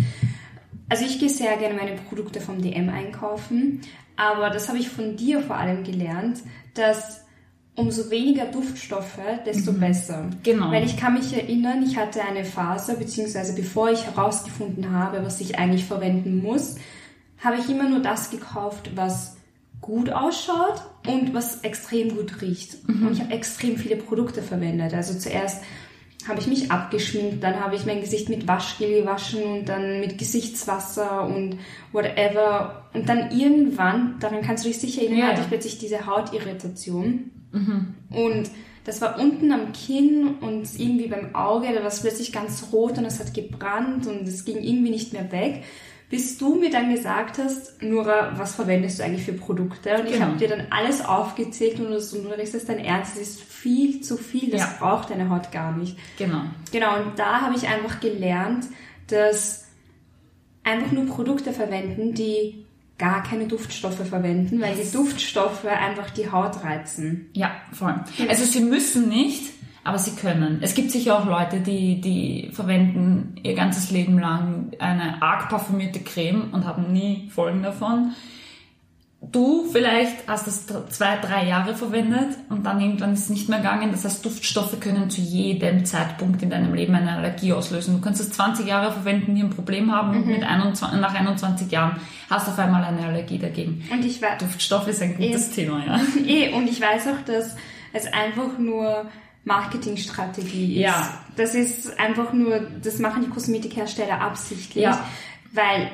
also 0.89 1.05
ich 1.05 1.19
gehe 1.19 1.31
sehr 1.31 1.57
gerne 1.57 1.75
meine 1.75 1.93
Produkte 1.97 2.41
vom 2.41 2.61
DM 2.61 2.89
einkaufen, 2.91 3.81
aber 4.17 4.51
das 4.51 4.69
habe 4.69 4.79
ich 4.79 4.89
von 4.89 5.17
dir 5.17 5.41
vor 5.41 5.57
allem 5.57 5.85
gelernt, 5.85 6.41
dass 6.75 7.24
umso 7.77 8.11
weniger 8.11 8.47
Duftstoffe, 8.47 9.19
desto 9.45 9.73
besser. 9.73 10.31
Genau. 10.43 10.71
Weil 10.71 10.85
ich 10.85 10.97
kann 10.97 11.15
mich 11.15 11.33
erinnern, 11.35 11.83
ich 11.83 11.97
hatte 11.97 12.23
eine 12.23 12.45
Phase, 12.45 12.97
beziehungsweise 12.97 13.55
bevor 13.55 13.91
ich 13.91 14.05
herausgefunden 14.07 14.93
habe, 14.93 15.25
was 15.25 15.41
ich 15.41 15.59
eigentlich 15.59 15.85
verwenden 15.85 16.43
muss, 16.43 16.77
habe 17.43 17.57
ich 17.59 17.69
immer 17.69 17.89
nur 17.89 18.01
das 18.01 18.31
gekauft, 18.31 18.91
was 18.95 19.37
gut 19.81 20.09
ausschaut 20.11 20.83
und 21.07 21.35
was 21.35 21.61
extrem 21.61 22.17
gut 22.17 22.41
riecht. 22.41 22.77
Und 22.89 23.13
ich 23.13 23.21
habe 23.21 23.35
extrem 23.35 23.77
viele 23.77 23.97
Produkte 23.97 24.41
verwendet. 24.41 24.95
Also 24.95 25.19
zuerst 25.19 25.63
habe 26.27 26.41
ich 26.41 26.47
mich 26.47 26.71
abgeschminkt, 26.71 27.45
dann 27.45 27.61
habe 27.61 27.77
ich 27.77 27.85
mein 27.85 28.01
Gesicht 28.01 28.31
mit 28.31 28.49
Waschgel 28.49 29.03
gewaschen 29.03 29.43
und 29.43 29.69
dann 29.69 30.01
mit 30.01 30.17
Gesichtswasser 30.17 31.27
und 31.27 31.59
whatever. 31.93 32.87
Und 32.95 33.09
dann 33.11 33.31
irgendwann, 33.39 34.17
daran 34.21 34.41
kannst 34.41 34.65
du 34.65 34.69
dich 34.69 34.79
sicher 34.79 35.03
erinnern, 35.03 35.19
Ja. 35.19 35.27
hatte 35.33 35.43
ich 35.43 35.49
plötzlich 35.49 35.77
diese 35.79 36.07
Hautirritation. 36.07 37.31
Und 38.11 38.51
das 38.85 39.01
war 39.01 39.19
unten 39.19 39.51
am 39.53 39.73
Kinn 39.73 40.35
und 40.41 40.69
irgendwie 40.79 41.09
beim 41.09 41.35
Auge, 41.35 41.69
da 41.73 41.81
war 41.81 41.87
es 41.87 42.01
plötzlich 42.01 42.33
ganz 42.33 42.67
rot 42.73 42.99
und 42.99 43.05
es 43.07 43.19
hat 43.21 43.33
gebrannt 43.33 44.07
und 44.07 44.27
es 44.29 44.45
ging 44.45 44.59
irgendwie 44.63 44.91
nicht 44.91 45.13
mehr 45.13 45.31
weg. 45.33 45.63
Bis 46.11 46.37
du 46.37 46.57
mir 46.57 46.71
dann 46.71 46.93
gesagt 46.95 47.39
hast, 47.39 47.83
Nora, 47.83 48.35
was 48.37 48.55
verwendest 48.57 48.99
du 48.99 49.05
eigentlich 49.05 49.25
für 49.25 49.33
Produkte? 49.33 49.95
Und 49.99 50.07
ich 50.07 50.13
Genau. 50.13 50.27
habe 50.27 50.37
dir 50.39 50.49
dann 50.49 50.67
alles 50.71 51.03
aufgezählt 51.05 51.81
und 51.81 51.87
du 51.87 51.93
das 52.53 52.67
dein 52.67 52.79
Ernst? 52.79 53.15
Das 53.15 53.23
ist 53.23 53.41
viel 53.41 54.01
zu 54.03 54.17
viel, 54.19 54.51
das 54.51 54.61
Ja. 54.61 54.75
braucht 54.79 55.11
deine 55.11 55.31
Haut 55.31 55.51
gar 55.51 55.75
nicht. 55.77 55.97
Genau. 56.19 56.43
Genau, 56.71 56.97
und 57.03 57.19
da 57.19 57.41
habe 57.41 57.57
ich 57.57 57.67
einfach 57.67 58.01
gelernt, 58.01 58.67
dass 59.09 59.65
einfach 60.63 60.93
nur 60.93 61.07
Produkte 61.07 61.53
verwenden, 61.53 62.15
die 62.15 62.64
gar 62.99 63.23
keine 63.23 63.47
Duftstoffe 63.47 64.07
verwenden, 64.09 64.61
weil 64.61 64.77
die 64.77 64.91
Duftstoffe 64.91 65.65
einfach 65.65 66.11
die 66.11 66.31
Haut 66.31 66.63
reizen. 66.63 67.29
Ja, 67.33 67.51
voll. 67.73 67.95
Also 68.29 68.45
sie 68.45 68.61
müssen 68.61 69.09
nicht, 69.09 69.53
aber 69.83 69.99
sie 69.99 70.13
können. 70.13 70.59
Es 70.63 70.75
gibt 70.75 70.91
sicher 70.91 71.19
auch 71.19 71.27
Leute, 71.27 71.61
die, 71.61 72.01
die 72.01 72.51
verwenden 72.53 73.35
ihr 73.43 73.55
ganzes 73.55 73.91
Leben 73.91 74.19
lang 74.19 74.73
eine 74.79 75.21
arg 75.23 75.49
parfümierte 75.49 76.01
Creme 76.01 76.51
und 76.53 76.65
haben 76.65 76.93
nie 76.93 77.29
Folgen 77.35 77.63
davon. 77.63 78.13
Du 79.35 79.69
vielleicht 79.73 80.29
hast 80.29 80.47
es 80.47 80.65
dr- 80.67 80.89
zwei, 80.91 81.17
drei 81.19 81.45
Jahre 81.47 81.75
verwendet 81.75 82.37
und 82.51 82.65
dann 82.65 82.81
irgendwann 82.81 83.13
ist 83.15 83.25
es 83.25 83.29
nicht 83.31 83.49
mehr 83.49 83.59
gegangen. 83.59 83.91
Das 83.91 84.05
heißt, 84.05 84.25
Duftstoffe 84.25 84.79
können 84.79 85.11
zu 85.11 85.21
jedem 85.21 85.85
Zeitpunkt 85.85 86.41
in 86.43 86.51
deinem 86.51 86.73
Leben 86.73 86.95
eine 86.95 87.11
Allergie 87.17 87.53
auslösen. 87.53 87.97
Du 87.97 88.01
kannst 88.01 88.21
es 88.21 88.31
20 88.31 88.67
Jahre 88.67 88.93
verwenden, 88.93 89.35
nie 89.35 89.43
ein 89.43 89.51
Problem 89.51 89.93
haben 89.93 90.17
und 90.17 90.27
mit 90.27 90.45
21, 90.45 91.01
nach 91.01 91.15
21 91.15 91.71
Jahren 91.71 91.97
hast 92.31 92.47
du 92.47 92.53
auf 92.53 92.59
einmal 92.61 92.85
eine 92.85 93.07
Allergie 93.07 93.39
dagegen. 93.39 93.83
Und 93.93 94.05
ich 94.05 94.23
weiß, 94.23 94.39
Duftstoff 94.39 94.87
ist 94.87 95.03
ein 95.03 95.17
gutes 95.17 95.51
Thema, 95.51 95.85
ja. 95.85 96.01
eh, 96.27 96.53
und 96.55 96.69
ich 96.69 96.81
weiß 96.81 97.09
auch, 97.09 97.25
dass 97.27 97.57
es 97.93 98.07
einfach 98.13 98.57
nur 98.59 99.07
Marketingstrategie 99.45 100.75
ist. 100.77 100.81
Ja. 100.83 101.19
Das 101.37 101.55
ist 101.55 101.99
einfach 101.99 102.33
nur, 102.33 102.61
das 102.83 102.99
machen 103.01 103.23
die 103.25 103.31
Kosmetikhersteller 103.31 104.21
absichtlich, 104.21 104.85
Ja. 104.85 105.05
weil 105.53 105.91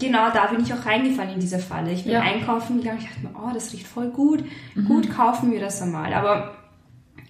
genau 0.00 0.30
da 0.32 0.46
bin 0.46 0.62
ich 0.64 0.72
auch 0.74 0.84
reingefallen 0.84 1.34
in 1.34 1.40
diese 1.40 1.58
Falle. 1.60 1.92
Ich 1.92 2.04
bin 2.04 2.12
Ja. 2.14 2.20
einkaufen 2.20 2.78
gegangen, 2.80 2.98
ich 3.00 3.06
dachte 3.08 3.20
mir, 3.20 3.30
oh, 3.34 3.52
das 3.54 3.72
riecht 3.72 3.86
voll 3.86 4.08
gut, 4.10 4.42
gut, 4.88 5.10
kaufen 5.14 5.52
wir 5.52 5.60
das 5.60 5.80
einmal. 5.82 6.12
Aber 6.14 6.54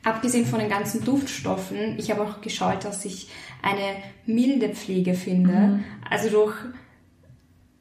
abgesehen 0.05 0.47
von 0.47 0.61
den 0.61 0.71
ganzen 0.71 1.05
Duftstoffen, 1.05 1.99
ich 1.99 2.11
habe 2.11 2.23
auch 2.23 2.41
geschaut, 2.41 2.85
dass 2.85 3.05
ich 3.05 3.29
eine 3.63 3.97
milde 4.25 4.71
Pflege 4.71 5.13
finde. 5.15 5.81
Also 6.09 6.31
durch, 6.31 6.55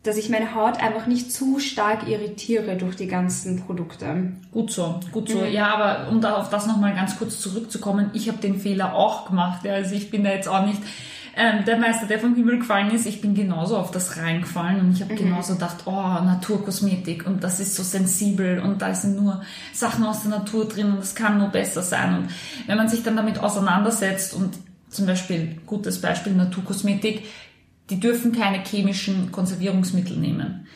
dass 0.03 0.17
ich 0.17 0.29
meine 0.29 0.53
Haut 0.55 0.81
einfach 0.81 1.07
nicht 1.07 1.31
zu 1.31 1.59
stark 1.59 2.07
irritiere 2.07 2.75
durch 2.77 2.95
die 2.95 3.07
ganzen 3.07 3.63
Produkte. 3.65 4.33
Gut 4.51 4.71
so, 4.71 4.99
gut 5.11 5.29
so. 5.29 5.43
Ja, 5.45 5.73
aber 5.73 6.09
um 6.09 6.19
da 6.21 6.35
auf 6.35 6.49
das 6.49 6.67
nochmal 6.67 6.93
ganz 6.95 7.17
kurz 7.17 7.39
zurückzukommen, 7.39 8.09
ich 8.13 8.27
habe 8.27 8.39
den 8.39 8.59
Fehler 8.59 8.95
auch 8.95 9.27
gemacht. 9.27 9.65
Also 9.67 9.95
ich 9.95 10.09
bin 10.09 10.23
da 10.23 10.31
jetzt 10.31 10.47
auch 10.47 10.65
nicht 10.65 10.81
ähm, 11.39 11.63
der 11.63 11.77
Meister, 11.77 12.05
der 12.05 12.19
vom 12.19 12.35
Himmel 12.35 12.59
gefallen 12.59 12.91
ist, 12.91 13.05
ich 13.05 13.21
bin 13.21 13.33
genauso 13.33 13.77
auf 13.77 13.91
das 13.91 14.17
reingefallen 14.17 14.81
und 14.81 14.91
ich 14.91 15.01
habe 15.01 15.15
genauso 15.15 15.53
gedacht, 15.53 15.77
oh, 15.85 15.91
Naturkosmetik 15.91 17.25
und 17.25 17.43
das 17.45 17.61
ist 17.61 17.75
so 17.75 17.81
sensibel 17.81 18.59
und 18.59 18.81
da 18.81 18.93
sind 18.93 19.15
nur 19.15 19.41
Sachen 19.71 20.03
aus 20.03 20.23
der 20.23 20.31
Natur 20.31 20.67
drin 20.67 20.91
und 20.91 20.99
das 20.99 21.15
kann 21.15 21.37
nur 21.37 21.47
besser 21.47 21.81
sein. 21.81 22.17
Und 22.17 22.29
wenn 22.67 22.75
man 22.75 22.89
sich 22.89 23.03
dann 23.03 23.15
damit 23.15 23.39
auseinandersetzt 23.39 24.33
und 24.33 24.57
zum 24.89 25.05
Beispiel, 25.05 25.55
gutes 25.65 26.01
Beispiel 26.01 26.33
Naturkosmetik, 26.33 27.23
die 27.89 28.01
dürfen 28.01 28.33
keine 28.33 28.61
chemischen 28.63 29.31
Konservierungsmittel 29.31 30.17
nehmen. 30.17 30.67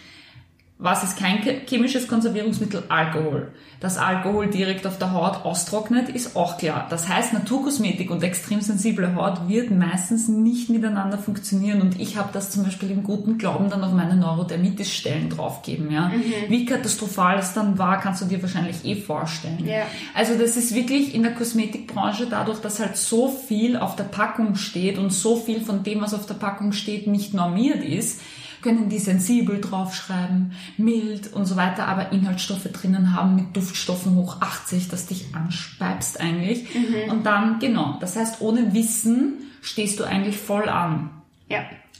Was 0.83 1.01
ist 1.01 1.17
kein 1.17 1.39
chemisches 1.65 2.09
Konservierungsmittel? 2.09 2.83
Alkohol. 2.89 3.53
Dass 3.79 3.97
Alkohol 3.97 4.47
direkt 4.47 4.85
auf 4.85 4.97
der 4.97 5.13
Haut 5.13 5.45
austrocknet, 5.45 6.09
ist 6.09 6.35
auch 6.35 6.57
klar. 6.57 6.87
Das 6.89 7.07
heißt, 7.07 7.31
Naturkosmetik 7.31 8.11
und 8.11 8.21
extrem 8.21 8.59
sensible 8.59 9.15
Haut 9.15 9.47
wird 9.47 9.71
meistens 9.71 10.27
nicht 10.27 10.69
miteinander 10.69 11.17
funktionieren 11.17 11.81
und 11.81 12.01
ich 12.01 12.17
habe 12.17 12.31
das 12.33 12.51
zum 12.51 12.65
Beispiel 12.65 12.91
im 12.91 13.03
guten 13.03 13.37
Glauben 13.37 13.69
dann 13.69 13.81
auf 13.81 13.93
meine 13.93 14.17
Neurodermitis-Stellen 14.17 15.29
draufgeben. 15.29 15.89
Ja? 15.89 16.09
Mhm. 16.09 16.49
Wie 16.49 16.65
katastrophal 16.65 17.39
es 17.39 17.53
dann 17.53 17.77
war, 17.77 18.01
kannst 18.01 18.21
du 18.21 18.25
dir 18.25 18.41
wahrscheinlich 18.41 18.83
eh 18.83 18.95
vorstellen. 18.95 19.65
Ja. 19.65 19.83
Also 20.13 20.37
das 20.37 20.57
ist 20.57 20.75
wirklich 20.75 21.15
in 21.15 21.23
der 21.23 21.33
Kosmetikbranche 21.33 22.27
dadurch, 22.29 22.59
dass 22.59 22.81
halt 22.81 22.97
so 22.97 23.29
viel 23.29 23.77
auf 23.77 23.95
der 23.95 24.03
Packung 24.03 24.55
steht 24.55 24.97
und 24.97 25.13
so 25.13 25.37
viel 25.37 25.61
von 25.61 25.83
dem, 25.83 26.01
was 26.01 26.13
auf 26.13 26.25
der 26.25 26.33
Packung 26.33 26.73
steht, 26.73 27.07
nicht 27.07 27.33
normiert 27.33 27.85
ist, 27.85 28.19
können 28.63 28.89
die 28.89 28.99
sensibel 28.99 29.61
draufschreiben, 29.61 30.53
mild 30.77 31.33
und 31.33 31.45
so 31.45 31.55
weiter, 31.55 31.87
aber 31.87 32.11
Inhaltsstoffe 32.11 32.67
drinnen 32.71 33.15
haben 33.15 33.35
mit 33.35 33.55
Duftstoffen 33.55 34.15
hoch 34.15 34.41
80, 34.41 34.87
dass 34.87 35.05
dich 35.05 35.35
anspeibst 35.35 36.19
eigentlich. 36.19 36.73
Mhm. 36.73 37.11
Und 37.11 37.25
dann, 37.25 37.59
genau, 37.59 37.97
das 37.99 38.15
heißt, 38.15 38.41
ohne 38.41 38.73
Wissen 38.73 39.35
stehst 39.61 39.99
du 39.99 40.03
eigentlich 40.03 40.37
voll 40.37 40.67
an. 40.69 41.09
Ja. 41.49 41.59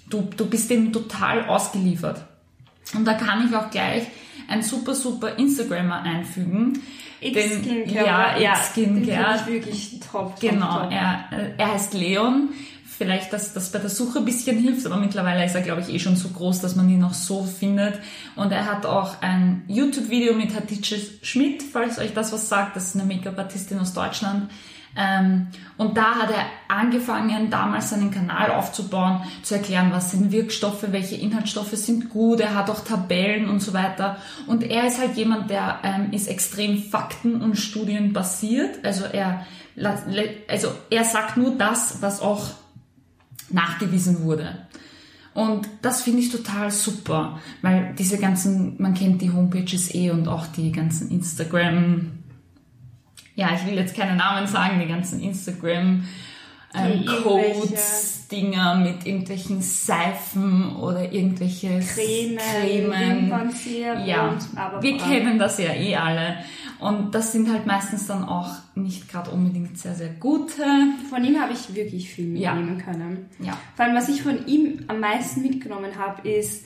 Du, 0.09 0.27
du 0.35 0.47
bist 0.47 0.69
dem 0.69 0.91
total 0.91 1.45
ausgeliefert. 1.45 2.25
Und 2.95 3.05
da 3.05 3.13
kann 3.13 3.47
ich 3.47 3.55
auch 3.55 3.69
gleich 3.69 4.03
ein 4.47 4.61
super, 4.61 4.95
super 4.95 5.37
Instagrammer 5.37 6.01
einfügen. 6.01 6.81
X-Skincare. 7.21 8.41
Ja, 8.41 8.53
X-Skincare. 8.53 9.37
Ja, 9.37 9.47
wirklich 9.47 9.99
top. 10.11 10.39
Genau, 10.39 10.81
top. 10.81 10.91
Er, 10.91 11.29
er 11.57 11.71
heißt 11.73 11.93
Leon 11.93 12.49
vielleicht, 13.03 13.33
dass 13.33 13.53
das 13.53 13.69
bei 13.69 13.79
der 13.79 13.89
Suche 13.89 14.19
ein 14.19 14.25
bisschen 14.25 14.57
hilft, 14.57 14.85
aber 14.85 14.95
mittlerweile 14.95 15.43
ist 15.43 15.55
er, 15.55 15.61
glaube 15.61 15.81
ich, 15.81 15.89
eh 15.89 15.99
schon 15.99 16.15
so 16.15 16.29
groß, 16.29 16.61
dass 16.61 16.77
man 16.77 16.89
ihn 16.89 16.99
noch 16.99 17.13
so 17.13 17.43
findet. 17.43 17.99
Und 18.37 18.53
er 18.53 18.65
hat 18.65 18.85
auch 18.85 19.21
ein 19.21 19.63
YouTube-Video 19.67 20.33
mit 20.33 20.55
Hatice 20.55 21.19
Schmidt, 21.21 21.61
falls 21.61 21.99
euch 21.99 22.13
das 22.13 22.31
was 22.31 22.47
sagt. 22.47 22.77
Das 22.77 22.87
ist 22.87 22.95
eine 22.95 23.13
Make-up-Artistin 23.13 23.77
aus 23.79 23.93
Deutschland. 23.93 24.49
Ähm, 24.95 25.47
und 25.75 25.97
da 25.97 26.15
hat 26.15 26.29
er 26.29 26.45
angefangen, 26.73 27.49
damals 27.49 27.89
seinen 27.89 28.11
Kanal 28.11 28.51
aufzubauen, 28.51 29.23
zu 29.41 29.55
erklären, 29.55 29.91
was 29.91 30.11
sind 30.11 30.31
Wirkstoffe, 30.31 30.85
welche 30.91 31.15
Inhaltsstoffe 31.15 31.73
sind 31.73 32.09
gut. 32.09 32.39
Er 32.39 32.55
hat 32.55 32.69
auch 32.69 32.85
Tabellen 32.85 33.49
und 33.49 33.59
so 33.59 33.73
weiter. 33.73 34.15
Und 34.47 34.63
er 34.63 34.87
ist 34.87 34.99
halt 34.99 35.17
jemand, 35.17 35.49
der 35.49 35.79
ähm, 35.83 36.13
ist 36.13 36.29
extrem 36.29 36.77
fakten- 36.81 37.41
und 37.41 37.57
studienbasiert. 37.57 38.85
Also 38.85 39.03
er, 39.03 39.45
also 40.47 40.69
er 40.89 41.03
sagt 41.03 41.35
nur 41.35 41.57
das, 41.57 42.01
was 42.01 42.21
auch 42.21 42.62
nachgewiesen 43.53 44.23
wurde. 44.23 44.67
Und 45.33 45.67
das 45.81 46.03
finde 46.03 46.19
ich 46.19 46.31
total 46.31 46.69
super, 46.69 47.39
weil 47.61 47.95
diese 47.97 48.19
ganzen, 48.19 48.79
man 48.79 48.93
kennt 48.93 49.21
die 49.21 49.31
Homepages 49.31 49.93
eh 49.95 50.11
und 50.11 50.27
auch 50.27 50.45
die 50.47 50.71
ganzen 50.71 51.09
Instagram, 51.09 52.11
ja, 53.35 53.49
ich 53.55 53.65
will 53.65 53.73
jetzt 53.73 53.95
keine 53.95 54.15
Namen 54.15 54.45
sagen, 54.45 54.79
die 54.79 54.87
ganzen 54.87 55.19
Instagram 55.19 56.03
ähm, 56.75 57.05
Codes, 57.23 58.27
Dinger 58.31 58.75
mit 58.75 59.05
irgendwelchen 59.05 59.61
Seifen 59.61 60.75
oder 60.75 61.11
irgendwelche 61.11 61.79
Cremen, 61.79 62.37
Cremen. 62.37 63.29
Ja, 64.05 64.37
wir 64.81 64.97
kennen 64.97 65.37
das 65.37 65.59
ja 65.59 65.73
eh 65.73 65.95
alle. 65.95 66.37
Und 66.79 67.15
das 67.15 67.31
sind 67.31 67.49
halt 67.49 67.65
meistens 67.65 68.07
dann 68.07 68.25
auch 68.25 68.49
nicht 68.75 69.07
gerade 69.07 69.31
unbedingt 69.31 69.77
sehr, 69.77 69.95
sehr 69.95 70.09
gute. 70.09 70.65
Von 71.09 71.23
ihm 71.23 71.39
habe 71.39 71.53
ich 71.53 71.73
wirklich 71.73 72.09
viel 72.09 72.27
mitnehmen 72.27 72.77
ja. 72.77 72.83
können. 72.83 73.29
Ja. 73.39 73.57
Vor 73.75 73.85
allem, 73.85 73.95
was 73.95 74.09
ich 74.09 74.21
von 74.21 74.45
ihm 74.47 74.83
am 74.87 74.99
meisten 74.99 75.43
mitgenommen 75.43 75.97
habe, 75.97 76.27
ist, 76.27 76.65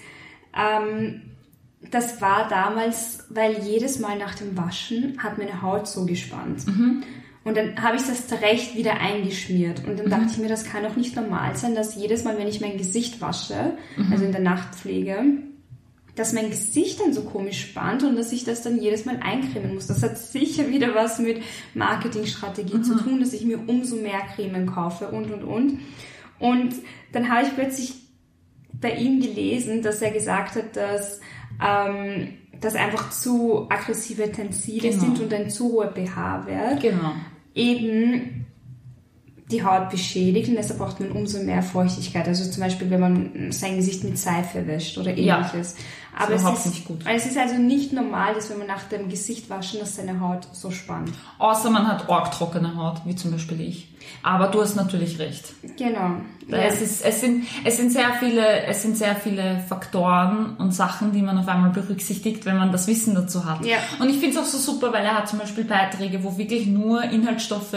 ähm, 0.58 1.22
das 1.92 2.20
war 2.22 2.48
damals, 2.50 3.26
weil 3.30 3.60
jedes 3.64 4.00
Mal 4.00 4.18
nach 4.18 4.36
dem 4.36 4.58
Waschen 4.58 5.22
hat 5.22 5.38
meine 5.38 5.62
Haut 5.62 5.88
so 5.88 6.06
gespannt. 6.06 6.66
Mhm. 6.66 7.04
Und 7.48 7.56
dann 7.56 7.82
habe 7.82 7.96
ich 7.96 8.04
das 8.04 8.30
recht 8.42 8.75
wieder 8.75 9.00
eingeschmiert. 9.00 9.86
Und 9.88 9.98
dann 9.98 10.08
mhm. 10.08 10.10
dachte 10.10 10.27
ich 10.32 10.38
mir, 10.38 10.50
das 10.50 10.66
kann 10.66 10.84
doch 10.84 10.98
nicht 10.98 11.16
normal 11.16 11.56
sein, 11.56 11.75
dass 11.75 11.96
jedes 11.96 12.25
Mal, 12.25 12.38
wenn 12.38 12.50
ich 12.50 12.60
mein 12.60 12.77
Gesicht 12.77 13.22
wasche, 13.22 13.77
mhm. 13.96 14.12
also 14.12 14.25
in 14.25 14.34
der 14.34 14.42
Nachtpflege, 14.42 15.24
dass 16.13 16.34
mein 16.34 16.50
Gesicht 16.50 17.00
dann 17.00 17.13
so 17.13 17.22
komisch 17.22 17.62
spannt 17.62 18.04
und 18.04 18.18
dass 18.18 18.34
ich 18.34 18.44
das 18.44 18.63
dann 18.63 18.82
jedes 18.82 19.06
Mal 19.06 19.22
eincremen 19.22 19.75
muss. 19.75 19.88
Das 19.88 20.04
hat 20.04 20.18
sicher 20.18 20.68
wieder 20.68 20.94
was 20.94 21.20
mit 21.20 21.42
Marketingstrategie 21.74 22.80
mhm. 22.80 22.84
zu 22.84 22.98
tun, 22.98 23.22
dass 23.22 23.32
ich 23.32 23.46
mir 23.46 23.60
umso 23.66 23.96
mehr 23.96 24.20
Cremen 24.36 24.66
kaufe 24.66 25.08
und, 25.08 25.32
und, 25.32 25.46
und. 25.46 25.80
Und 26.39 26.75
dann 27.13 27.32
habe 27.32 27.48
ich 27.48 27.56
plötzlich 27.56 27.94
bei 28.74 28.92
ihm 28.92 29.22
gelesen, 29.22 29.82
dass 29.84 30.01
er 30.01 30.12
gesagt 30.12 30.58
hat, 30.58 30.75
dass 30.75 31.22
ähm, 31.66 32.34
das 32.60 32.75
einfach 32.75 33.10
zu 33.12 33.68
aggressive 33.70 34.30
Tenside 34.34 34.89
genau. 34.89 35.01
sind 35.01 35.22
und 35.22 35.34
ein 35.34 35.50
zu 35.50 35.72
hoher 35.72 35.94
pH-Wert. 35.94 36.82
Genau. 36.82 37.13
Eben 37.58 38.47
die 39.51 39.63
Haut 39.63 39.89
beschädigt 39.89 40.50
und 40.50 40.56
deshalb 40.56 40.80
braucht 40.80 41.00
man 41.00 41.12
umso 41.12 41.42
mehr 41.42 41.63
Feuchtigkeit. 41.63 42.27
Also 42.27 42.50
zum 42.50 42.62
Beispiel, 42.62 42.89
wenn 42.89 43.00
man 43.00 43.51
sein 43.51 43.77
Gesicht 43.77 44.04
mit 44.04 44.18
Seife 44.18 44.68
wäscht 44.68 44.98
oder 44.98 45.12
ähnliches. 45.12 45.75
Ja, 45.77 46.25
Aber 46.25 46.34
es 46.34 46.44
ist, 46.44 46.66
nicht 46.66 46.86
gut. 46.86 47.00
es 47.10 47.25
ist 47.25 47.38
also 47.38 47.56
nicht 47.56 47.94
normal, 47.94 48.34
dass 48.34 48.50
wenn 48.50 48.58
man 48.58 48.68
nach 48.68 48.84
dem 48.84 49.08
Gesicht 49.08 49.50
waschen, 49.50 49.80
dass 49.80 49.96
seine 49.96 50.20
Haut 50.20 50.48
so 50.51 50.70
spannt. 50.70 51.12
Außer 51.39 51.70
man 51.70 51.88
hat 51.88 52.10
arg 52.10 52.32
trockene 52.32 52.75
Haut, 52.75 53.01
wie 53.06 53.16
zum 53.16 53.32
Beispiel 53.32 53.62
ich. 53.62 53.88
Aber 54.22 54.48
du 54.48 54.62
hast 54.62 54.75
natürlich 54.75 55.18
recht. 55.18 55.54
Genau. 55.77 56.18
Ja. 56.48 56.58
Es, 56.58 56.82
ist, 56.82 57.06
es, 57.06 57.22
sind, 57.22 57.46
es, 57.63 57.77
sind 57.77 57.92
sehr 57.92 58.13
viele, 58.20 58.63
es 58.63 58.82
sind 58.82 58.98
sehr 58.98 59.16
viele 59.16 59.63
Faktoren 59.68 60.58
und 60.58 60.74
Sachen, 60.74 61.13
die 61.13 61.22
man 61.22 61.38
auf 61.38 61.48
einmal 61.48 61.72
berücksichtigt, 61.72 62.46
wenn 62.46 62.58
man 62.58 62.72
das 62.74 62.88
Wissen 62.88 63.16
dazu 63.16 63.46
hat. 63.46 63.66
Ja. 63.66 63.77
Und 64.00 64.10
ich 64.10 64.18
finde 64.18 64.38
es 64.38 64.44
auch 64.44 64.50
so 64.50 64.58
super, 64.58 64.92
weil 64.92 65.06
er 65.06 65.18
hat 65.18 65.30
zum 65.30 65.39
Beispiel 65.39 65.63
Beiträge, 65.63 66.24
wo 66.24 66.38
wirklich 66.38 66.68
nur 66.68 67.04
Inhaltsstoffe 67.04 67.75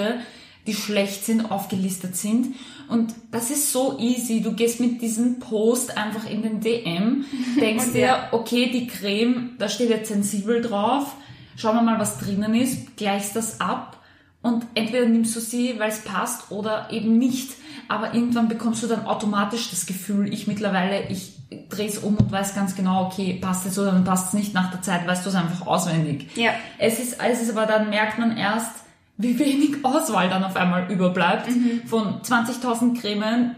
die 0.66 0.74
schlecht 0.74 1.24
sind, 1.24 1.50
aufgelistet 1.50 2.16
sind. 2.16 2.54
Und 2.88 3.14
das 3.30 3.50
ist 3.50 3.72
so 3.72 3.98
easy. 3.98 4.42
Du 4.42 4.52
gehst 4.52 4.80
mit 4.80 5.00
diesem 5.00 5.38
Post 5.38 5.96
einfach 5.96 6.28
in 6.28 6.42
den 6.42 6.60
DM, 6.60 7.24
denkst 7.60 7.92
dir, 7.92 8.28
okay, 8.32 8.70
die 8.70 8.86
Creme, 8.86 9.56
da 9.58 9.68
steht 9.68 9.90
jetzt 9.90 10.08
sensibel 10.08 10.60
drauf, 10.60 11.14
schauen 11.56 11.76
wir 11.76 11.82
mal, 11.82 11.98
was 11.98 12.18
drinnen 12.18 12.54
ist, 12.54 12.96
gleichst 12.96 13.36
das 13.36 13.60
ab 13.60 14.00
und 14.42 14.66
entweder 14.74 15.06
nimmst 15.06 15.36
du 15.36 15.40
sie, 15.40 15.78
weil 15.78 15.90
es 15.90 16.02
passt 16.02 16.50
oder 16.50 16.88
eben 16.90 17.18
nicht. 17.18 17.52
Aber 17.88 18.14
irgendwann 18.14 18.48
bekommst 18.48 18.82
du 18.82 18.86
dann 18.86 19.04
automatisch 19.04 19.70
das 19.70 19.84
Gefühl, 19.84 20.32
ich 20.32 20.46
mittlerweile, 20.46 21.08
ich 21.08 21.34
drehe 21.68 21.88
es 21.88 21.98
um 21.98 22.16
und 22.16 22.30
weiß 22.30 22.54
ganz 22.54 22.74
genau, 22.76 23.06
okay, 23.06 23.38
passt 23.40 23.66
es 23.66 23.78
oder 23.78 23.92
dann 23.92 24.04
passt 24.04 24.28
es 24.28 24.32
nicht. 24.34 24.54
Nach 24.54 24.70
der 24.70 24.80
Zeit 24.80 25.06
weißt 25.06 25.26
du 25.26 25.30
es 25.30 25.34
einfach 25.34 25.66
auswendig. 25.66 26.36
Ja. 26.36 26.52
Es 26.78 26.98
ist, 26.98 27.18
es 27.20 27.42
ist 27.42 27.50
aber 27.50 27.66
dann 27.66 27.90
merkt 27.90 28.18
man 28.18 28.36
erst, 28.36 28.70
wie 29.20 29.38
wenig 29.38 29.84
Auswahl 29.84 30.28
dann 30.28 30.44
auf 30.44 30.56
einmal 30.56 30.90
überbleibt. 30.90 31.48
Mhm. 31.48 31.82
Von 31.86 32.20
20.000 32.22 33.00
Cremen 33.00 33.56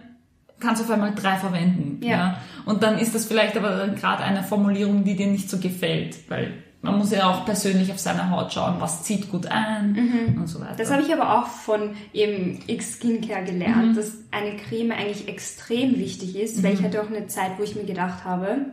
kannst 0.61 0.81
du 0.81 0.85
auf 0.85 0.90
einmal 0.90 1.14
drei 1.14 1.37
verwenden. 1.37 1.99
Ja. 2.02 2.11
ja. 2.11 2.37
Und 2.64 2.83
dann 2.83 2.99
ist 2.99 3.14
das 3.14 3.26
vielleicht 3.26 3.57
aber 3.57 3.88
gerade 3.88 4.23
eine 4.23 4.42
Formulierung, 4.42 5.04
die 5.04 5.16
dir 5.16 5.26
nicht 5.26 5.50
so 5.50 5.59
gefällt, 5.59 6.31
weil 6.31 6.54
man 6.83 6.99
muss 6.99 7.12
ja 7.12 7.31
auch 7.31 7.45
persönlich 7.45 7.92
auf 7.92 8.00
seine 8.00 8.31
Haut 8.31 8.52
schauen, 8.52 8.76
was 8.81 9.04
zieht 9.04 9.31
gut 9.31 9.47
ein 9.47 9.92
mhm. 9.92 10.40
und 10.40 10.49
so 10.49 10.61
weiter. 10.61 10.75
Das 10.76 10.90
habe 10.90 11.02
ich 11.02 11.12
aber 11.12 11.38
auch 11.38 11.47
von 11.47 11.90
eben 12.12 12.59
X 12.66 12.99
Skincare 12.99 13.45
gelernt, 13.45 13.92
mhm. 13.92 13.95
dass 13.95 14.19
eine 14.33 14.57
Creme 14.57 14.90
eigentlich 14.90 15.28
extrem 15.28 15.97
wichtig 15.99 16.35
ist, 16.35 16.62
weil 16.62 16.75
ich 16.75 16.81
mhm. 16.81 16.87
hatte 16.87 17.02
auch 17.02 17.09
eine 17.09 17.28
Zeit, 17.28 17.52
wo 17.59 17.62
ich 17.62 17.76
mir 17.76 17.85
gedacht 17.85 18.25
habe, 18.25 18.73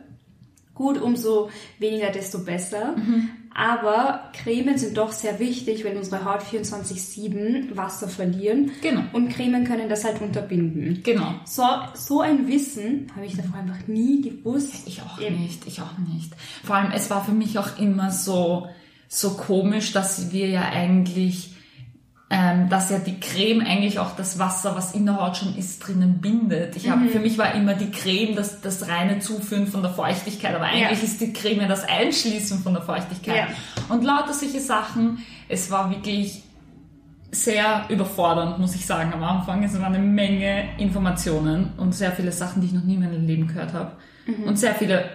gut, 0.79 0.97
umso 0.99 1.49
weniger, 1.77 2.09
desto 2.09 2.39
besser. 2.39 2.95
Mhm. 2.95 3.29
Aber 3.53 4.31
Cremen 4.31 4.77
sind 4.77 4.97
doch 4.97 5.11
sehr 5.11 5.37
wichtig, 5.37 5.83
wenn 5.83 5.97
unsere 5.97 6.23
Haut 6.23 6.41
24-7 6.41 7.75
Wasser 7.75 8.07
verlieren. 8.07 8.71
Genau. 8.81 9.01
Und 9.11 9.27
Cremen 9.27 9.65
können 9.65 9.89
das 9.89 10.05
halt 10.05 10.21
unterbinden. 10.21 11.01
Genau. 11.03 11.33
So, 11.43 11.63
so 11.95 12.21
ein 12.21 12.47
Wissen 12.47 13.07
habe 13.13 13.25
ich 13.25 13.35
davor 13.35 13.59
einfach 13.59 13.87
nie 13.87 14.21
gewusst. 14.21 14.87
Ich 14.87 15.01
auch 15.01 15.19
Eben. 15.19 15.41
nicht, 15.41 15.67
ich 15.67 15.81
auch 15.81 15.97
nicht. 16.13 16.31
Vor 16.63 16.77
allem, 16.77 16.91
es 16.93 17.09
war 17.09 17.25
für 17.25 17.33
mich 17.33 17.59
auch 17.59 17.77
immer 17.77 18.09
so, 18.11 18.69
so 19.09 19.31
komisch, 19.31 19.91
dass 19.91 20.31
wir 20.31 20.47
ja 20.47 20.69
eigentlich 20.69 21.55
ähm, 22.31 22.69
dass 22.69 22.91
ja 22.91 22.99
die 22.99 23.19
Creme 23.19 23.61
eigentlich 23.61 23.97
auch 23.97 24.15
das 24.15 24.37
Wasser, 24.37 24.75
was 24.75 24.93
in 24.93 25.05
der 25.05 25.19
Haut 25.19 25.37
schon 25.37 25.55
ist, 25.55 25.79
drinnen 25.79 26.21
bindet. 26.21 26.75
Ich 26.75 26.87
habe, 26.89 27.01
mhm. 27.01 27.09
für 27.09 27.19
mich 27.19 27.37
war 27.39 27.55
immer 27.55 27.73
die 27.73 27.89
Creme 27.89 28.35
das, 28.35 28.61
das 28.61 28.87
reine 28.87 29.19
Zuführen 29.19 29.65
von 29.65 29.81
der 29.81 29.91
Feuchtigkeit, 29.91 30.53
aber 30.53 30.65
eigentlich 30.65 30.99
ja. 30.99 31.05
ist 31.05 31.21
die 31.21 31.33
Creme 31.33 31.67
das 31.67 31.87
Einschließen 31.87 32.59
von 32.59 32.73
der 32.73 32.83
Feuchtigkeit. 32.83 33.35
Ja. 33.35 33.47
Und 33.89 34.03
lauter 34.03 34.33
solche 34.33 34.59
Sachen, 34.59 35.25
es 35.47 35.71
war 35.71 35.89
wirklich 35.89 36.43
sehr 37.31 37.85
überfordernd, 37.89 38.59
muss 38.59 38.75
ich 38.75 38.85
sagen, 38.85 39.11
am 39.13 39.23
Anfang. 39.23 39.63
Es 39.63 39.79
war 39.79 39.87
eine 39.87 39.99
Menge 39.99 40.77
Informationen 40.77 41.73
und 41.77 41.93
sehr 41.93 42.11
viele 42.11 42.31
Sachen, 42.31 42.61
die 42.61 42.67
ich 42.67 42.73
noch 42.73 42.83
nie 42.83 42.95
in 42.95 43.01
meinem 43.01 43.25
Leben 43.25 43.47
gehört 43.47 43.73
habe. 43.73 43.93
Und 44.45 44.59
sehr 44.59 44.75
viele 44.75 45.09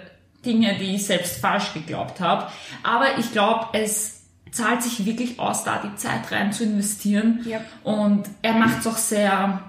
Dinge, 0.44 0.76
die 0.78 0.97
ich 0.97 1.06
selbst 1.06 1.40
falsch 1.40 1.73
geglaubt 1.73 2.21
habe. 2.21 2.47
Aber 2.83 3.18
ich 3.18 3.30
glaube, 3.33 3.66
es 3.73 4.13
zahlt 4.55 4.83
sich 4.83 5.05
wirklich 5.05 5.41
aus, 5.41 5.65
da 5.65 5.83
die 5.83 5.97
Zeit 5.97 6.31
rein 6.31 6.53
zu 6.53 6.65
investieren. 6.65 7.41
Ja. 7.45 7.61
Und 7.83 8.29
er 8.43 8.55
macht 8.55 8.81
es 8.81 8.87
auch 8.87 8.97
sehr 8.97 9.61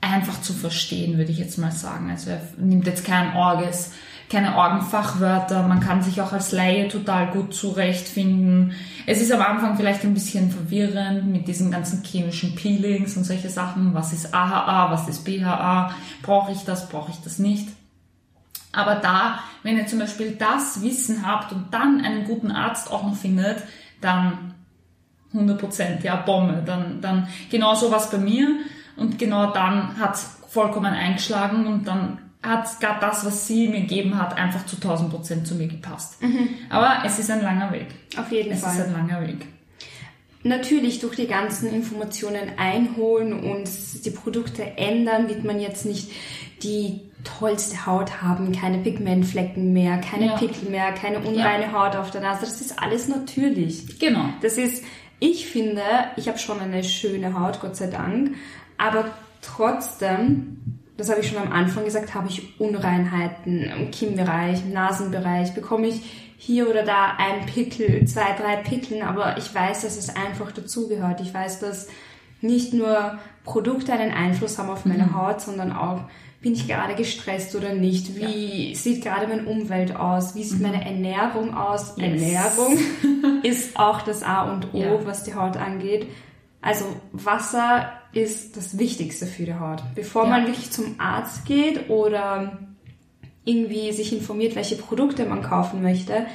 einfach 0.00 0.40
zu 0.40 0.52
verstehen, 0.54 1.18
würde 1.18 1.30
ich 1.30 1.38
jetzt 1.38 1.58
mal 1.58 1.70
sagen. 1.70 2.10
Also 2.10 2.30
er 2.30 2.40
nimmt 2.56 2.86
jetzt 2.86 3.04
kein 3.04 3.36
Orges, 3.36 3.92
keine 4.30 4.56
Orgenfachwörter. 4.56 5.62
Man 5.68 5.80
kann 5.80 6.02
sich 6.02 6.20
auch 6.22 6.32
als 6.32 6.50
Laie 6.50 6.88
total 6.88 7.30
gut 7.30 7.54
zurechtfinden. 7.54 8.72
Es 9.06 9.20
ist 9.20 9.30
am 9.30 9.42
Anfang 9.42 9.76
vielleicht 9.76 10.02
ein 10.04 10.14
bisschen 10.14 10.50
verwirrend 10.50 11.30
mit 11.30 11.46
diesen 11.46 11.70
ganzen 11.70 12.02
chemischen 12.02 12.54
Peelings 12.54 13.16
und 13.18 13.24
solche 13.24 13.50
Sachen. 13.50 13.92
Was 13.92 14.14
ist 14.14 14.32
AHA? 14.34 14.90
Was 14.90 15.08
ist 15.08 15.24
BHA? 15.24 15.94
Brauche 16.22 16.52
ich 16.52 16.64
das? 16.64 16.88
Brauche 16.88 17.10
ich 17.10 17.18
das 17.22 17.38
nicht? 17.38 17.68
Aber 18.72 18.96
da, 18.96 19.40
wenn 19.62 19.76
ihr 19.76 19.86
zum 19.86 19.98
Beispiel 19.98 20.32
das 20.32 20.82
Wissen 20.82 21.26
habt 21.26 21.52
und 21.52 21.66
dann 21.72 22.00
einen 22.04 22.24
guten 22.24 22.50
Arzt 22.50 22.90
auch 22.90 23.04
noch 23.04 23.16
findet, 23.16 23.62
dann 24.00 24.54
100 25.34 25.58
Prozent, 25.58 26.04
ja, 26.04 26.16
Bombe. 26.16 26.62
Dann, 26.64 27.00
dann 27.00 27.28
genau 27.50 27.74
so 27.74 27.90
was 27.90 28.10
bei 28.10 28.18
mir 28.18 28.48
und 28.96 29.18
genau 29.18 29.52
dann 29.52 29.98
hat 29.98 30.16
vollkommen 30.48 30.92
eingeschlagen 30.92 31.66
und 31.66 31.86
dann 31.86 32.18
hat 32.42 32.80
gar 32.80 32.98
das, 32.98 33.24
was 33.24 33.46
sie 33.46 33.68
mir 33.68 33.82
gegeben 33.82 34.18
hat, 34.18 34.36
einfach 34.36 34.66
zu 34.66 34.76
1000 34.76 35.10
Prozent 35.10 35.46
zu 35.46 35.54
mir 35.54 35.68
gepasst. 35.68 36.18
Aber 36.70 37.02
es 37.04 37.18
ist 37.18 37.30
ein 37.30 37.40
langer 37.42 37.72
Weg. 37.72 37.86
Auf 38.18 38.32
jeden 38.32 38.52
Es 38.52 38.60
Fall. 38.62 38.74
ist 38.74 38.80
ein 38.86 38.92
langer 38.92 39.20
Weg. 39.26 39.46
Natürlich 40.44 40.98
durch 40.98 41.14
die 41.14 41.28
ganzen 41.28 41.72
Informationen 41.72 42.58
einholen 42.58 43.32
und 43.32 43.68
die 44.04 44.10
Produkte 44.10 44.76
ändern, 44.76 45.28
wird 45.28 45.44
man 45.44 45.60
jetzt 45.60 45.86
nicht 45.86 46.10
die 46.62 47.00
tollste 47.24 47.86
Haut 47.86 48.22
haben, 48.22 48.52
keine 48.52 48.78
Pigmentflecken 48.78 49.72
mehr, 49.72 49.98
keine 49.98 50.26
Ja. 50.26 50.36
Pickel 50.36 50.70
mehr, 50.70 50.92
keine 50.92 51.20
unreine 51.20 51.72
Haut 51.72 51.96
auf 51.96 52.10
der 52.10 52.20
Nase. 52.20 52.40
Das 52.40 52.60
ist 52.60 52.80
alles 52.80 53.08
natürlich. 53.08 53.98
Genau. 53.98 54.24
Das 54.40 54.58
ist, 54.58 54.82
ich 55.20 55.46
finde, 55.46 55.82
ich 56.16 56.28
habe 56.28 56.38
schon 56.38 56.60
eine 56.60 56.82
schöne 56.82 57.38
Haut, 57.38 57.60
Gott 57.60 57.76
sei 57.76 57.86
Dank, 57.86 58.34
aber 58.78 59.04
trotzdem, 59.40 60.80
das 60.96 61.10
habe 61.10 61.20
ich 61.20 61.28
schon 61.28 61.38
am 61.38 61.52
Anfang 61.52 61.84
gesagt, 61.84 62.14
habe 62.14 62.28
ich 62.28 62.58
Unreinheiten 62.60 63.62
im 63.62 63.90
Kinnbereich, 63.90 64.62
im 64.64 64.72
Nasenbereich, 64.72 65.54
bekomme 65.54 65.88
ich 65.88 66.00
hier 66.36 66.68
oder 66.68 66.82
da 66.82 67.14
ein 67.18 67.46
Pickel, 67.46 68.04
zwei, 68.06 68.34
drei 68.36 68.56
Pickeln, 68.56 69.02
aber 69.02 69.36
ich 69.38 69.54
weiß, 69.54 69.82
dass 69.82 69.96
es 69.96 70.08
einfach 70.08 70.50
dazugehört. 70.50 71.20
Ich 71.20 71.32
weiß, 71.32 71.60
dass 71.60 71.86
nicht 72.40 72.72
nur 72.74 73.18
Produkte 73.44 73.92
einen 73.92 74.12
Einfluss 74.12 74.58
haben 74.58 74.68
auf 74.70 74.84
meine 74.84 75.14
Haut, 75.14 75.40
sondern 75.40 75.72
auch, 75.72 76.00
bin 76.42 76.52
ich 76.54 76.66
gerade 76.66 76.94
gestresst 76.96 77.54
oder 77.54 77.72
nicht? 77.72 78.16
Wie 78.16 78.74
sieht 78.74 79.02
gerade 79.02 79.26
meine 79.28 79.44
Umwelt 79.44 79.94
aus? 79.96 80.34
Wie 80.34 80.42
sieht 80.42 80.60
meine 80.60 80.84
Ernährung 80.84 81.54
aus? 81.54 81.94
Yes. 81.96 82.20
Ernährung 82.20 82.78
ist 83.44 83.78
auch 83.78 84.02
das 84.02 84.22
A 84.22 84.52
und 84.52 84.74
O, 84.74 84.78
Ja. 84.82 85.06
was 85.06 85.22
die 85.24 85.34
Haut 85.34 85.56
angeht. 85.56 86.06
Also 86.60 86.84
Wasser 87.12 87.92
ist 88.12 88.56
das 88.56 88.76
Wichtigste 88.78 89.26
für 89.26 89.44
die 89.44 89.54
Haut. 89.54 89.82
Bevor 89.94 90.24
Ja. 90.24 90.30
man 90.30 90.46
wirklich 90.46 90.70
zum 90.70 90.96
Arzt 90.98 91.44
geht 91.46 91.88
oder 91.88 92.58
irgendwie 93.44 93.92
sich 93.92 94.12
informiert, 94.12 94.54
welche 94.54 94.76
Produkte 94.76 95.24
man 95.24 95.42
kaufen 95.42 95.82
möchte, 95.82 96.26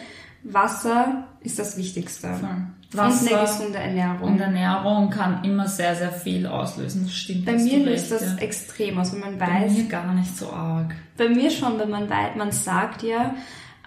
Wasser 0.44 1.28
ist 1.48 1.60
das 1.60 1.78
Wichtigste. 1.78 2.28
Voll. 2.28 2.50
Und 2.94 3.00
eine 3.00 3.12
Wasser 3.12 3.42
gesunde 3.42 3.80
Ernährung. 3.80 4.34
und 4.34 4.40
Ernährung 4.40 5.10
kann 5.10 5.44
immer 5.44 5.68
sehr, 5.68 5.96
sehr 5.96 6.12
viel 6.12 6.46
auslösen. 6.46 7.04
Das 7.04 7.16
stimmt. 7.16 7.46
Bei 7.46 7.58
mir 7.58 7.80
löst 7.80 8.12
das 8.12 8.22
ja. 8.22 8.36
extrem 8.38 8.98
aus, 8.98 9.12
wenn 9.14 9.20
man 9.20 9.38
Bei 9.38 9.48
weiß, 9.48 9.72
mir 9.74 9.84
gar 9.86 10.14
nicht 10.14 10.38
so 10.38 10.50
arg. 10.52 10.96
Bei 11.18 11.28
mir 11.28 11.50
schon, 11.50 11.80
wenn 11.80 11.90
man 11.90 12.10
weiß, 12.10 12.36
man 12.38 12.52
sagt 12.52 13.04
ja, 13.04 13.36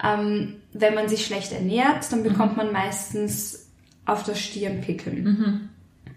ähm, 0.02 0.56
wenn 0.72 0.94
man 0.94 1.08
sich 1.08 1.24
schlecht 1.24 1.52
ernährt, 1.52 2.12
dann 2.12 2.22
bekommt 2.22 2.56
man 2.56 2.72
meistens 2.72 3.70
auf 4.04 4.22
der 4.22 4.34
Stirn 4.34 4.80
Pickeln. 4.80 5.70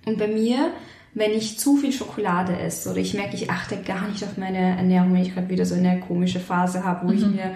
Und 0.06 0.18
bei 0.18 0.28
mir, 0.28 0.72
wenn 1.14 1.32
ich 1.32 1.60
zu 1.60 1.78
viel 1.78 1.94
Schokolade 1.94 2.58
esse 2.58 2.90
oder 2.90 3.00
ich 3.00 3.14
merke, 3.14 3.36
ich 3.36 3.50
achte 3.50 3.78
gar 3.78 4.08
nicht 4.10 4.24
auf 4.24 4.38
meine 4.38 4.78
Ernährung, 4.78 5.14
wenn 5.14 5.22
ich 5.22 5.34
gerade 5.34 5.50
wieder 5.50 5.66
so 5.66 5.76
eine 5.76 6.00
komische 6.02 6.40
Phase 6.40 6.84
habe, 6.84 7.08
wo 7.08 7.12
ich 7.12 7.26
mir, 7.26 7.56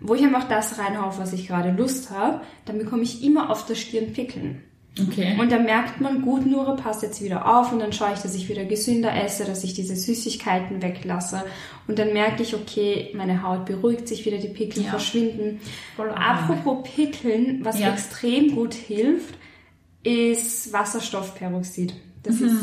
wo 0.00 0.14
ich 0.14 0.22
einfach 0.22 0.48
das 0.48 0.78
reinhaue, 0.78 1.12
was 1.18 1.32
ich 1.32 1.46
gerade 1.46 1.70
Lust 1.70 2.10
habe, 2.10 2.40
dann 2.66 2.78
bekomme 2.78 3.02
ich 3.02 3.24
immer 3.24 3.50
auf 3.50 3.66
der 3.66 3.74
Stirn 3.74 4.12
Pickeln. 4.12 4.62
Okay. 5.08 5.36
Und 5.40 5.50
dann 5.50 5.64
merkt 5.64 6.00
man, 6.00 6.22
gut, 6.22 6.46
Nure 6.46 6.76
passt 6.76 7.02
jetzt 7.02 7.20
wieder 7.20 7.58
auf 7.58 7.72
und 7.72 7.80
dann 7.80 7.92
schaue 7.92 8.12
ich, 8.14 8.20
dass 8.20 8.36
ich 8.36 8.48
wieder 8.48 8.64
gesünder 8.64 9.12
esse, 9.24 9.44
dass 9.44 9.64
ich 9.64 9.74
diese 9.74 9.96
Süßigkeiten 9.96 10.82
weglasse. 10.82 11.42
Und 11.88 11.98
dann 11.98 12.12
merke 12.12 12.44
ich, 12.44 12.54
okay, 12.54 13.10
meine 13.14 13.42
Haut 13.42 13.64
beruhigt 13.64 14.06
sich 14.06 14.24
wieder, 14.24 14.38
die 14.38 14.48
Pickel 14.48 14.84
Ja. 14.84 14.90
verschwinden. 14.90 15.60
Voll. 15.96 16.10
Apropos 16.10 16.88
Pickeln, 16.94 17.64
was 17.64 17.80
Ja. 17.80 17.92
extrem 17.92 18.54
gut 18.54 18.74
hilft, 18.74 19.34
ist 20.04 20.72
Wasserstoffperoxid. 20.72 21.94
Das 22.22 22.40
ist 22.40 22.54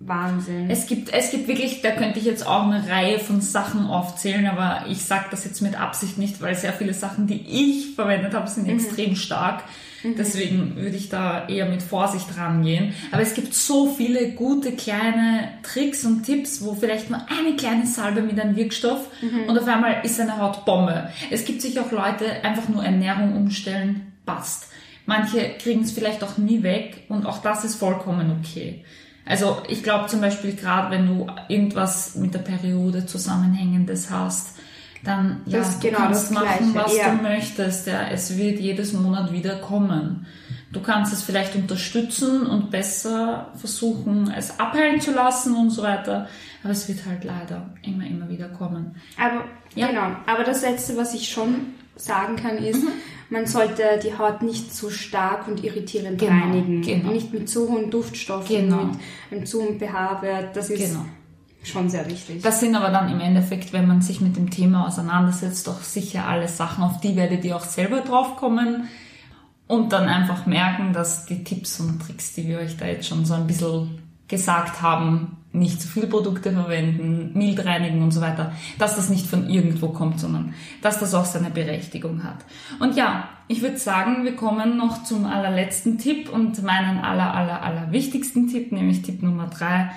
Wahnsinn. 0.00 0.70
Es 0.70 0.86
gibt, 0.86 1.12
es 1.12 1.30
gibt 1.30 1.46
wirklich, 1.46 1.82
da 1.82 1.90
könnte 1.90 2.18
ich 2.18 2.24
jetzt 2.24 2.46
auch 2.46 2.64
eine 2.64 2.88
Reihe 2.88 3.18
von 3.18 3.42
Sachen 3.42 3.86
aufzählen, 3.86 4.46
aber 4.46 4.86
ich 4.88 5.04
sage 5.04 5.26
das 5.30 5.44
jetzt 5.44 5.60
mit 5.60 5.78
Absicht 5.78 6.16
nicht, 6.16 6.40
weil 6.40 6.54
sehr 6.54 6.72
viele 6.72 6.94
Sachen, 6.94 7.26
die 7.26 7.44
ich 7.46 7.94
verwendet 7.94 8.32
habe, 8.32 8.48
sind 8.48 8.66
extrem 8.66 9.14
stark. 9.14 9.62
Deswegen 10.02 10.76
würde 10.76 10.96
ich 10.96 11.10
da 11.10 11.46
eher 11.46 11.66
mit 11.66 11.82
Vorsicht 11.82 12.38
rangehen. 12.38 12.94
Aber 13.12 13.20
es 13.20 13.34
gibt 13.34 13.52
so 13.52 13.86
viele 13.86 14.30
gute 14.30 14.72
kleine 14.72 15.50
Tricks 15.62 16.06
und 16.06 16.22
Tipps, 16.24 16.64
wo 16.64 16.74
vielleicht 16.74 17.10
nur 17.10 17.20
eine 17.28 17.54
kleine 17.56 17.86
Salbe 17.86 18.22
mit 18.22 18.40
einem 18.40 18.56
Wirkstoff 18.56 19.08
und 19.46 19.58
auf 19.58 19.68
einmal 19.68 20.00
ist 20.02 20.18
eine 20.18 20.38
Haut 20.38 20.64
Bombe. 20.64 21.10
Es 21.30 21.44
gibt 21.44 21.60
sich 21.60 21.78
auch 21.78 21.92
Leute, 21.92 22.42
einfach 22.42 22.70
nur 22.70 22.82
Ernährung 22.82 23.36
umstellen, 23.36 24.12
passt. 24.24 24.68
Manche 25.04 25.50
kriegen 25.58 25.82
es 25.82 25.92
vielleicht 25.92 26.24
auch 26.24 26.38
nie 26.38 26.62
weg 26.62 27.04
und 27.08 27.26
auch 27.26 27.42
das 27.42 27.64
ist 27.64 27.74
vollkommen 27.74 28.40
okay. 28.40 28.82
Also 29.26 29.62
ich 29.68 29.82
glaube 29.82 30.06
zum 30.08 30.20
Beispiel 30.20 30.54
gerade, 30.56 30.90
wenn 30.90 31.06
du 31.06 31.26
irgendwas 31.48 32.14
mit 32.16 32.34
der 32.34 32.40
Periode 32.40 33.06
zusammenhängendes 33.06 34.10
hast, 34.10 34.56
dann 35.04 35.40
ja, 35.46 35.58
Das 35.58 35.78
du 35.78 35.86
genau 35.88 35.98
kannst 36.00 36.30
machen, 36.30 36.72
Gleiche, 36.72 36.86
was 36.88 36.96
ja. 36.96 37.14
du 37.14 37.22
möchtest. 37.22 37.86
Ja, 37.86 38.02
es 38.10 38.36
wird 38.36 38.60
jedes 38.60 38.92
Monat 38.92 39.32
wieder 39.32 39.56
kommen. 39.56 40.26
Du 40.72 40.80
kannst 40.80 41.12
es 41.12 41.22
vielleicht 41.22 41.56
unterstützen 41.56 42.46
und 42.46 42.70
besser 42.70 43.48
versuchen, 43.56 44.30
es 44.36 44.60
abheilen 44.60 45.00
zu 45.00 45.12
lassen 45.12 45.54
und 45.56 45.70
so 45.70 45.82
weiter. 45.82 46.28
Aber 46.62 46.72
es 46.72 46.86
wird 46.86 47.06
halt 47.06 47.24
leider 47.24 47.70
immer, 47.82 48.06
immer 48.06 48.28
wieder 48.28 48.48
kommen. 48.50 48.94
Aber 49.18 49.44
Ja. 49.74 49.86
genau. 49.88 50.16
Aber 50.26 50.44
das 50.44 50.62
letzte, 50.62 50.96
was 50.96 51.14
ich 51.14 51.28
schon 51.28 51.74
sagen 51.96 52.36
kann, 52.36 52.58
ist, 52.58 52.82
Mhm. 52.82 52.88
Man 53.30 53.46
sollte 53.46 53.82
die 54.02 54.16
Haut 54.18 54.42
nicht 54.42 54.74
zu 54.74 54.90
stark 54.90 55.46
und 55.48 55.62
irritierend 55.64 56.18
Genau, 56.18 56.32
reinigen. 56.32 56.82
genau. 56.82 57.12
Nicht 57.12 57.32
mit 57.32 57.48
zu 57.48 57.68
hohen 57.68 57.90
Duftstoffen, 57.90 58.54
Genau. 58.56 58.84
mit 58.84 58.96
einem 59.30 59.46
zu 59.46 59.62
hohen 59.62 59.78
pH-Wert. 59.78 60.54
Das 60.56 60.68
ist 60.70 60.80
Genau. 60.92 61.04
schon 61.62 61.88
sehr 61.88 62.08
wichtig. 62.10 62.42
Das 62.42 62.60
sind 62.60 62.74
aber 62.74 62.90
dann 62.90 63.10
im 63.10 63.20
Endeffekt, 63.20 63.72
wenn 63.72 63.86
man 63.86 64.02
sich 64.02 64.20
mit 64.20 64.36
dem 64.36 64.50
Thema 64.50 64.86
auseinandersetzt, 64.86 65.66
doch 65.66 65.82
sicher 65.82 66.26
alle 66.26 66.48
Sachen, 66.48 66.82
auf 66.84 67.00
die 67.00 67.16
werdet 67.16 67.44
ihr 67.44 67.56
auch 67.56 67.64
selber 67.64 68.00
drauf 68.00 68.36
kommen 68.36 68.88
und 69.66 69.92
dann 69.92 70.08
einfach 70.08 70.46
merken, 70.46 70.92
dass 70.92 71.26
die 71.26 71.44
Tipps 71.44 71.78
und 71.80 72.00
Tricks, 72.02 72.34
die 72.34 72.48
wir 72.48 72.58
euch 72.58 72.76
da 72.76 72.86
jetzt 72.86 73.06
schon 73.06 73.24
so 73.24 73.34
ein 73.34 73.46
bisschen 73.46 73.98
gesagt 74.26 74.82
haben, 74.82 75.36
nicht 75.52 75.82
zu 75.82 75.88
viele 75.88 76.06
Produkte 76.06 76.52
verwenden, 76.52 77.32
mild 77.34 77.64
reinigen 77.64 78.02
und 78.02 78.12
so 78.12 78.20
weiter, 78.20 78.52
dass 78.78 78.96
das 78.96 79.10
nicht 79.10 79.26
von 79.26 79.50
irgendwo 79.50 79.88
kommt, 79.88 80.20
sondern 80.20 80.54
dass 80.80 81.00
das 81.00 81.14
auch 81.14 81.24
seine 81.24 81.50
Berechtigung 81.50 82.22
hat. 82.22 82.44
Und 82.78 82.96
ja, 82.96 83.28
ich 83.48 83.62
würde 83.62 83.78
sagen, 83.78 84.24
wir 84.24 84.36
kommen 84.36 84.76
noch 84.76 85.02
zum 85.02 85.26
allerletzten 85.26 85.98
Tipp 85.98 86.28
und 86.28 86.62
meinen 86.62 86.98
aller, 86.98 87.34
aller, 87.34 87.62
aller 87.62 87.90
wichtigsten 87.90 88.48
Tipp, 88.48 88.70
nämlich 88.70 89.02
Tipp 89.02 89.22
Nummer 89.22 89.48
drei. 89.48 89.90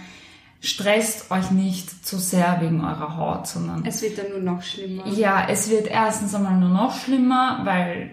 Stresst 0.59 1.29
euch 1.29 1.51
nicht 1.51 2.05
zu 2.05 2.17
sehr 2.17 2.61
wegen 2.61 2.81
eurer 2.81 3.17
Haut, 3.17 3.47
sondern 3.47 3.85
es 3.85 4.01
wird 4.01 4.17
dann 4.17 4.29
nur 4.29 4.39
noch 4.39 4.63
schlimmer. 4.63 5.07
ja, 5.07 5.45
es 5.47 5.69
wird 5.69 5.87
erstens 5.87 6.33
einmal 6.33 6.57
nur 6.57 6.69
noch 6.69 6.97
schlimmer, 6.97 7.59
weil 7.63 8.11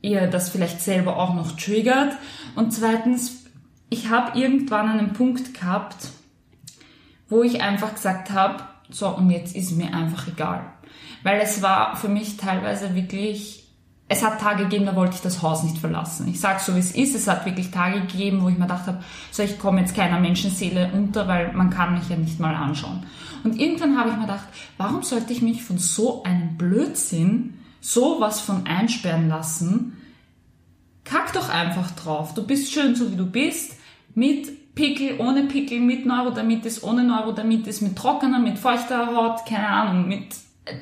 ihr 0.00 0.26
das 0.26 0.48
vielleicht 0.48 0.80
selber 0.80 1.16
auch 1.16 1.34
noch 1.34 1.52
triggert. 1.52 2.14
Und 2.54 2.72
zweitens, 2.72 3.44
ich 3.90 4.08
habe 4.08 4.38
irgendwann 4.38 4.88
einen 4.88 5.12
Punkt 5.12 5.54
gehabt, 5.54 6.08
wo 7.28 7.42
ich 7.42 7.60
einfach 7.60 7.94
gesagt 7.94 8.30
habe, 8.30 8.64
so 8.88 9.08
und 9.08 9.30
jetzt 9.30 9.56
ist 9.56 9.72
mir 9.72 9.92
einfach 9.92 10.28
egal. 10.28 10.64
Weil 11.22 11.40
es 11.40 11.62
war 11.62 11.96
für 11.96 12.08
mich 12.08 12.36
teilweise 12.36 12.94
wirklich, 12.94 13.64
es 14.08 14.24
hat 14.24 14.40
Tage 14.40 14.64
gegeben, 14.64 14.86
da 14.86 14.94
wollte 14.94 15.16
ich 15.16 15.22
das 15.22 15.42
Haus 15.42 15.64
nicht 15.64 15.78
verlassen. 15.78 16.28
Ich 16.28 16.38
sage 16.38 16.60
so, 16.60 16.74
wie 16.76 16.80
es 16.80 16.92
ist. 16.92 17.16
Es 17.16 17.26
hat 17.26 17.44
wirklich 17.44 17.72
Tage 17.72 18.02
gegeben, 18.02 18.42
wo 18.42 18.48
ich 18.48 18.56
mir 18.56 18.66
gedacht 18.66 18.86
habe, 18.86 19.02
so 19.32 19.42
ich 19.42 19.58
komme 19.58 19.80
jetzt 19.80 19.96
keiner 19.96 20.20
Menschenseele 20.20 20.90
unter, 20.92 21.26
weil 21.26 21.52
man 21.52 21.70
kann 21.70 21.94
mich 21.94 22.08
ja 22.08 22.16
nicht 22.16 22.38
mal 22.38 22.54
anschauen. 22.54 23.04
Und 23.42 23.58
irgendwann 23.58 23.98
habe 23.98 24.10
ich 24.10 24.16
mir 24.16 24.22
gedacht, 24.22 24.46
warum 24.76 25.02
sollte 25.02 25.32
ich 25.32 25.42
mich 25.42 25.64
von 25.64 25.78
so 25.78 26.22
einem 26.22 26.56
Blödsinn 26.56 27.58
sowas 27.80 28.40
von 28.40 28.66
einsperren 28.66 29.28
lassen? 29.28 29.96
Kack 31.04 31.32
doch 31.32 31.48
einfach 31.48 31.90
drauf. 31.92 32.34
Du 32.34 32.46
bist 32.46 32.72
schön 32.72 32.94
so 32.94 33.10
wie 33.10 33.16
du 33.16 33.26
bist. 33.26 33.76
Mit 34.14 34.48
Pickel, 34.76 35.18
ohne 35.18 35.44
Pickel, 35.44 35.80
mit 35.80 36.06
Neurodermitis, 36.06 36.84
ohne 36.84 37.02
Neurodermitis, 37.02 37.80
mit 37.80 37.96
trockener, 37.96 38.38
mit 38.38 38.58
feuchter 38.58 39.16
Haut, 39.16 39.46
keine 39.46 39.66
Ahnung, 39.66 40.06
mit, 40.06 40.36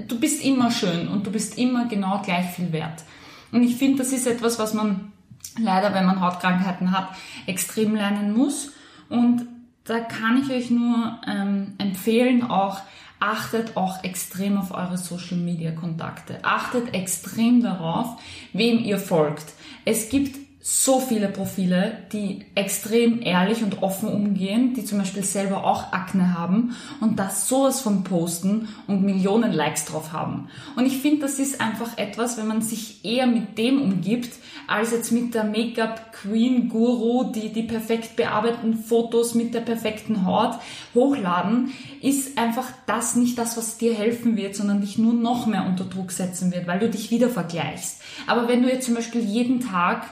du 0.09 0.19
bist 0.19 0.45
immer 0.45 0.71
schön 0.71 1.09
und 1.09 1.27
du 1.27 1.31
bist 1.31 1.57
immer 1.57 1.87
genau 1.87 2.21
gleich 2.23 2.51
viel 2.51 2.73
wert. 2.73 3.05
Und 3.53 3.63
ich 3.63 3.77
finde, 3.77 3.99
das 3.99 4.13
ist 4.13 4.27
etwas, 4.27 4.59
was 4.59 4.75
man 4.75 5.13
leider, 5.59 5.95
wenn 5.95 6.07
man 6.07 6.21
Hautkrankheiten 6.21 6.91
hat, 6.91 7.09
extrem 7.47 7.95
lernen 7.95 8.37
muss. 8.37 8.73
Und 9.09 9.47
da 9.85 10.01
kann 10.01 10.43
ich 10.43 10.51
euch 10.51 10.71
nur 10.71 11.21
ähm, 11.29 11.75
empfehlen, 11.79 12.43
auch 12.43 12.81
achtet 13.21 13.77
auch 13.77 14.03
extrem 14.03 14.59
auf 14.59 14.75
eure 14.75 14.99
Social 14.99 15.39
Media 15.39 15.71
Kontakte. 15.71 16.41
Achtet 16.43 16.95
extrem 16.95 17.63
darauf, 17.63 18.21
wem 18.53 18.81
ihr 18.81 18.99
folgt. 18.99 19.53
Es 19.85 20.09
gibt 20.09 20.44
so 20.67 20.99
viele 20.99 21.29
Profile, 21.29 21.99
die 22.11 22.47
extrem 22.55 23.21
ehrlich 23.21 23.63
und 23.63 23.83
offen 23.83 24.09
umgehen, 24.09 24.73
die 24.73 24.87
zum 24.87 24.97
Beispiel 24.97 25.23
selber 25.23 25.65
auch 25.67 25.93
Akne 25.93 26.39
haben 26.39 26.75
und 27.03 27.19
das 27.19 27.51
sowas 27.51 27.83
von 27.83 28.03
posten 28.03 28.69
und 28.87 29.03
Millionen 29.03 29.53
Likes 29.53 29.85
drauf 29.85 30.15
haben. 30.15 30.49
Und 30.75 30.87
ich 30.87 30.97
finde, 30.97 31.21
das 31.21 31.39
ist 31.39 31.61
einfach 31.61 31.99
etwas, 31.99 32.39
wenn 32.39 32.47
man 32.47 32.63
sich 32.63 33.05
eher 33.05 33.27
mit 33.27 33.59
dem 33.59 33.83
umgibt, 33.83 34.31
als 34.67 34.93
jetzt 34.93 35.13
mit 35.13 35.35
der 35.35 35.45
Make-up-Queen-Guru, 35.45 37.25
die 37.25 37.53
die 37.53 37.65
perfekt 37.65 38.17
bearbeiteten 38.17 38.79
Fotos 38.79 39.35
mit 39.35 39.53
der 39.53 39.61
perfekten 39.61 40.25
Haut 40.25 40.59
hochladen, 40.95 41.75
ist 42.01 42.39
einfach 42.39 42.69
das 42.87 43.17
nicht 43.17 43.37
das, 43.37 43.59
was 43.59 43.77
dir 43.77 43.93
helfen 43.93 44.39
wird, 44.39 44.57
sondern 44.57 44.81
dich 44.81 44.97
nur 44.97 45.13
noch 45.13 45.45
mehr 45.45 45.67
unter 45.67 45.85
Druck 45.85 46.11
setzen 46.11 46.55
wird, 46.55 46.67
weil 46.67 46.79
du 46.79 46.89
dich 46.89 47.11
wieder 47.11 47.29
vergleichst. 47.29 48.01
Aber 48.27 48.49
wenn 48.49 48.63
du 48.63 48.71
jetzt 48.71 48.87
zum 48.87 48.95
Beispiel 48.95 49.21
jeden 49.21 49.61
Tag 49.61 50.07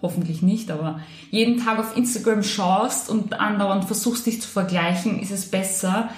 hoffentlich 0.00 0.42
nicht, 0.42 0.70
aber 0.70 1.00
jeden 1.30 1.62
Tag 1.62 1.78
auf 1.78 1.96
Instagram 1.96 2.42
schaust 2.42 3.10
und 3.10 3.40
andauernd 3.40 3.84
versuchst 3.84 4.26
dich 4.26 4.40
zu 4.40 4.48
vergleichen, 4.48 5.20
ist 5.20 5.32
es 5.32 5.50
besser, 5.50 6.10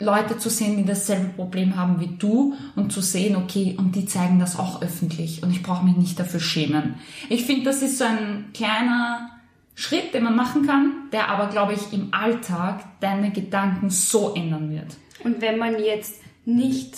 Leute 0.00 0.38
zu 0.38 0.48
sehen, 0.48 0.78
die 0.78 0.84
dasselbe 0.84 1.28
Problem 1.28 1.76
haben 1.76 2.00
wie 2.00 2.16
du 2.18 2.54
und 2.74 2.90
zu 2.90 3.02
sehen, 3.02 3.36
okay, 3.36 3.76
und 3.78 3.94
die 3.94 4.06
zeigen 4.06 4.38
das 4.38 4.58
auch 4.58 4.80
öffentlich 4.80 5.42
und 5.42 5.50
ich 5.50 5.62
brauche 5.62 5.84
mich 5.84 5.96
nicht 5.96 6.18
dafür 6.18 6.40
schämen. 6.40 6.94
Ich 7.28 7.44
finde, 7.44 7.64
das 7.64 7.82
ist 7.82 7.98
so 7.98 8.04
ein 8.04 8.46
kleiner 8.54 9.30
Schritt, 9.74 10.14
den 10.14 10.24
man 10.24 10.36
machen 10.36 10.66
kann, 10.66 10.92
der 11.12 11.28
aber, 11.28 11.48
glaube 11.48 11.74
ich, 11.74 11.92
im 11.92 12.12
Alltag 12.12 12.84
deine 13.00 13.30
Gedanken 13.30 13.90
so 13.90 14.34
ändern 14.34 14.70
wird. 14.70 14.96
Und 15.22 15.42
wenn 15.42 15.58
man 15.58 15.78
jetzt 15.78 16.20
nicht 16.46 16.96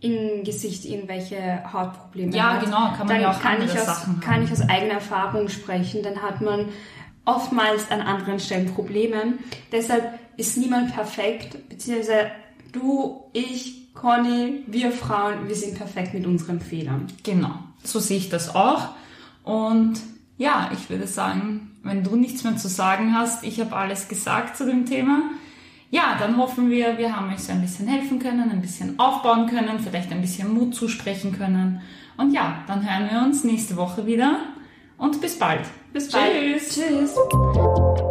im 0.00 0.44
Gesicht 0.44 0.84
irgendwelche 0.84 1.62
Hautprobleme 1.72 2.34
Ja, 2.34 2.54
hat, 2.54 2.64
genau, 2.64 2.88
kann 2.90 2.98
man 2.98 3.08
dann 3.08 3.20
ja 3.20 3.30
auch 3.32 3.40
kann 3.40 3.60
andere 3.60 3.72
ich 3.72 3.78
aus, 3.80 3.86
Sachen 3.86 4.20
kann 4.20 4.34
haben. 4.34 4.44
ich 4.44 4.52
aus 4.52 4.60
eigener 4.68 4.94
Erfahrung 4.94 5.48
sprechen. 5.48 6.02
Dann 6.02 6.22
hat 6.22 6.40
man 6.40 6.66
oftmals 7.24 7.90
an 7.90 8.00
anderen 8.00 8.38
Stellen 8.38 8.72
Probleme. 8.74 9.34
Deshalb 9.72 10.18
ist 10.36 10.56
niemand 10.56 10.94
perfekt, 10.94 11.68
beziehungsweise 11.68 12.30
du, 12.72 13.24
ich, 13.32 13.92
Conny, 13.94 14.62
wir 14.68 14.92
Frauen, 14.92 15.48
wir 15.48 15.56
sind 15.56 15.76
perfekt 15.76 16.14
mit 16.14 16.26
unseren 16.26 16.60
Fehlern. 16.60 17.08
Genau, 17.24 17.54
so 17.82 17.98
sehe 17.98 18.18
ich 18.18 18.28
das 18.30 18.54
auch. 18.54 18.90
Und 19.42 20.00
ja, 20.36 20.70
ich 20.72 20.88
würde 20.88 21.08
sagen, 21.08 21.76
wenn 21.82 22.04
du 22.04 22.14
nichts 22.14 22.44
mehr 22.44 22.56
zu 22.56 22.68
sagen 22.68 23.14
hast, 23.14 23.42
ich 23.42 23.60
habe 23.60 23.74
alles 23.74 24.06
gesagt 24.08 24.56
zu 24.56 24.64
dem 24.66 24.86
Thema. 24.86 25.22
Ja, 25.90 26.16
dann 26.18 26.36
hoffen 26.36 26.70
wir, 26.70 26.98
wir 26.98 27.16
haben 27.16 27.32
euch 27.32 27.40
so 27.40 27.52
ein 27.52 27.62
bisschen 27.62 27.88
helfen 27.88 28.18
können, 28.18 28.50
ein 28.50 28.60
bisschen 28.60 28.98
aufbauen 28.98 29.46
können, 29.46 29.78
vielleicht 29.78 30.12
ein 30.12 30.20
bisschen 30.20 30.52
Mut 30.52 30.74
zusprechen 30.74 31.32
können. 31.36 31.80
Und 32.18 32.32
ja, 32.32 32.62
dann 32.66 32.82
hören 32.82 33.08
wir 33.10 33.22
uns 33.22 33.44
nächste 33.44 33.76
Woche 33.76 34.06
wieder 34.06 34.40
und 34.98 35.20
bis 35.20 35.38
bald. 35.38 35.66
Bis 35.92 36.08
Tschüss. 36.08 36.12
bald. 36.12 36.68
Tschüss. 36.68 38.07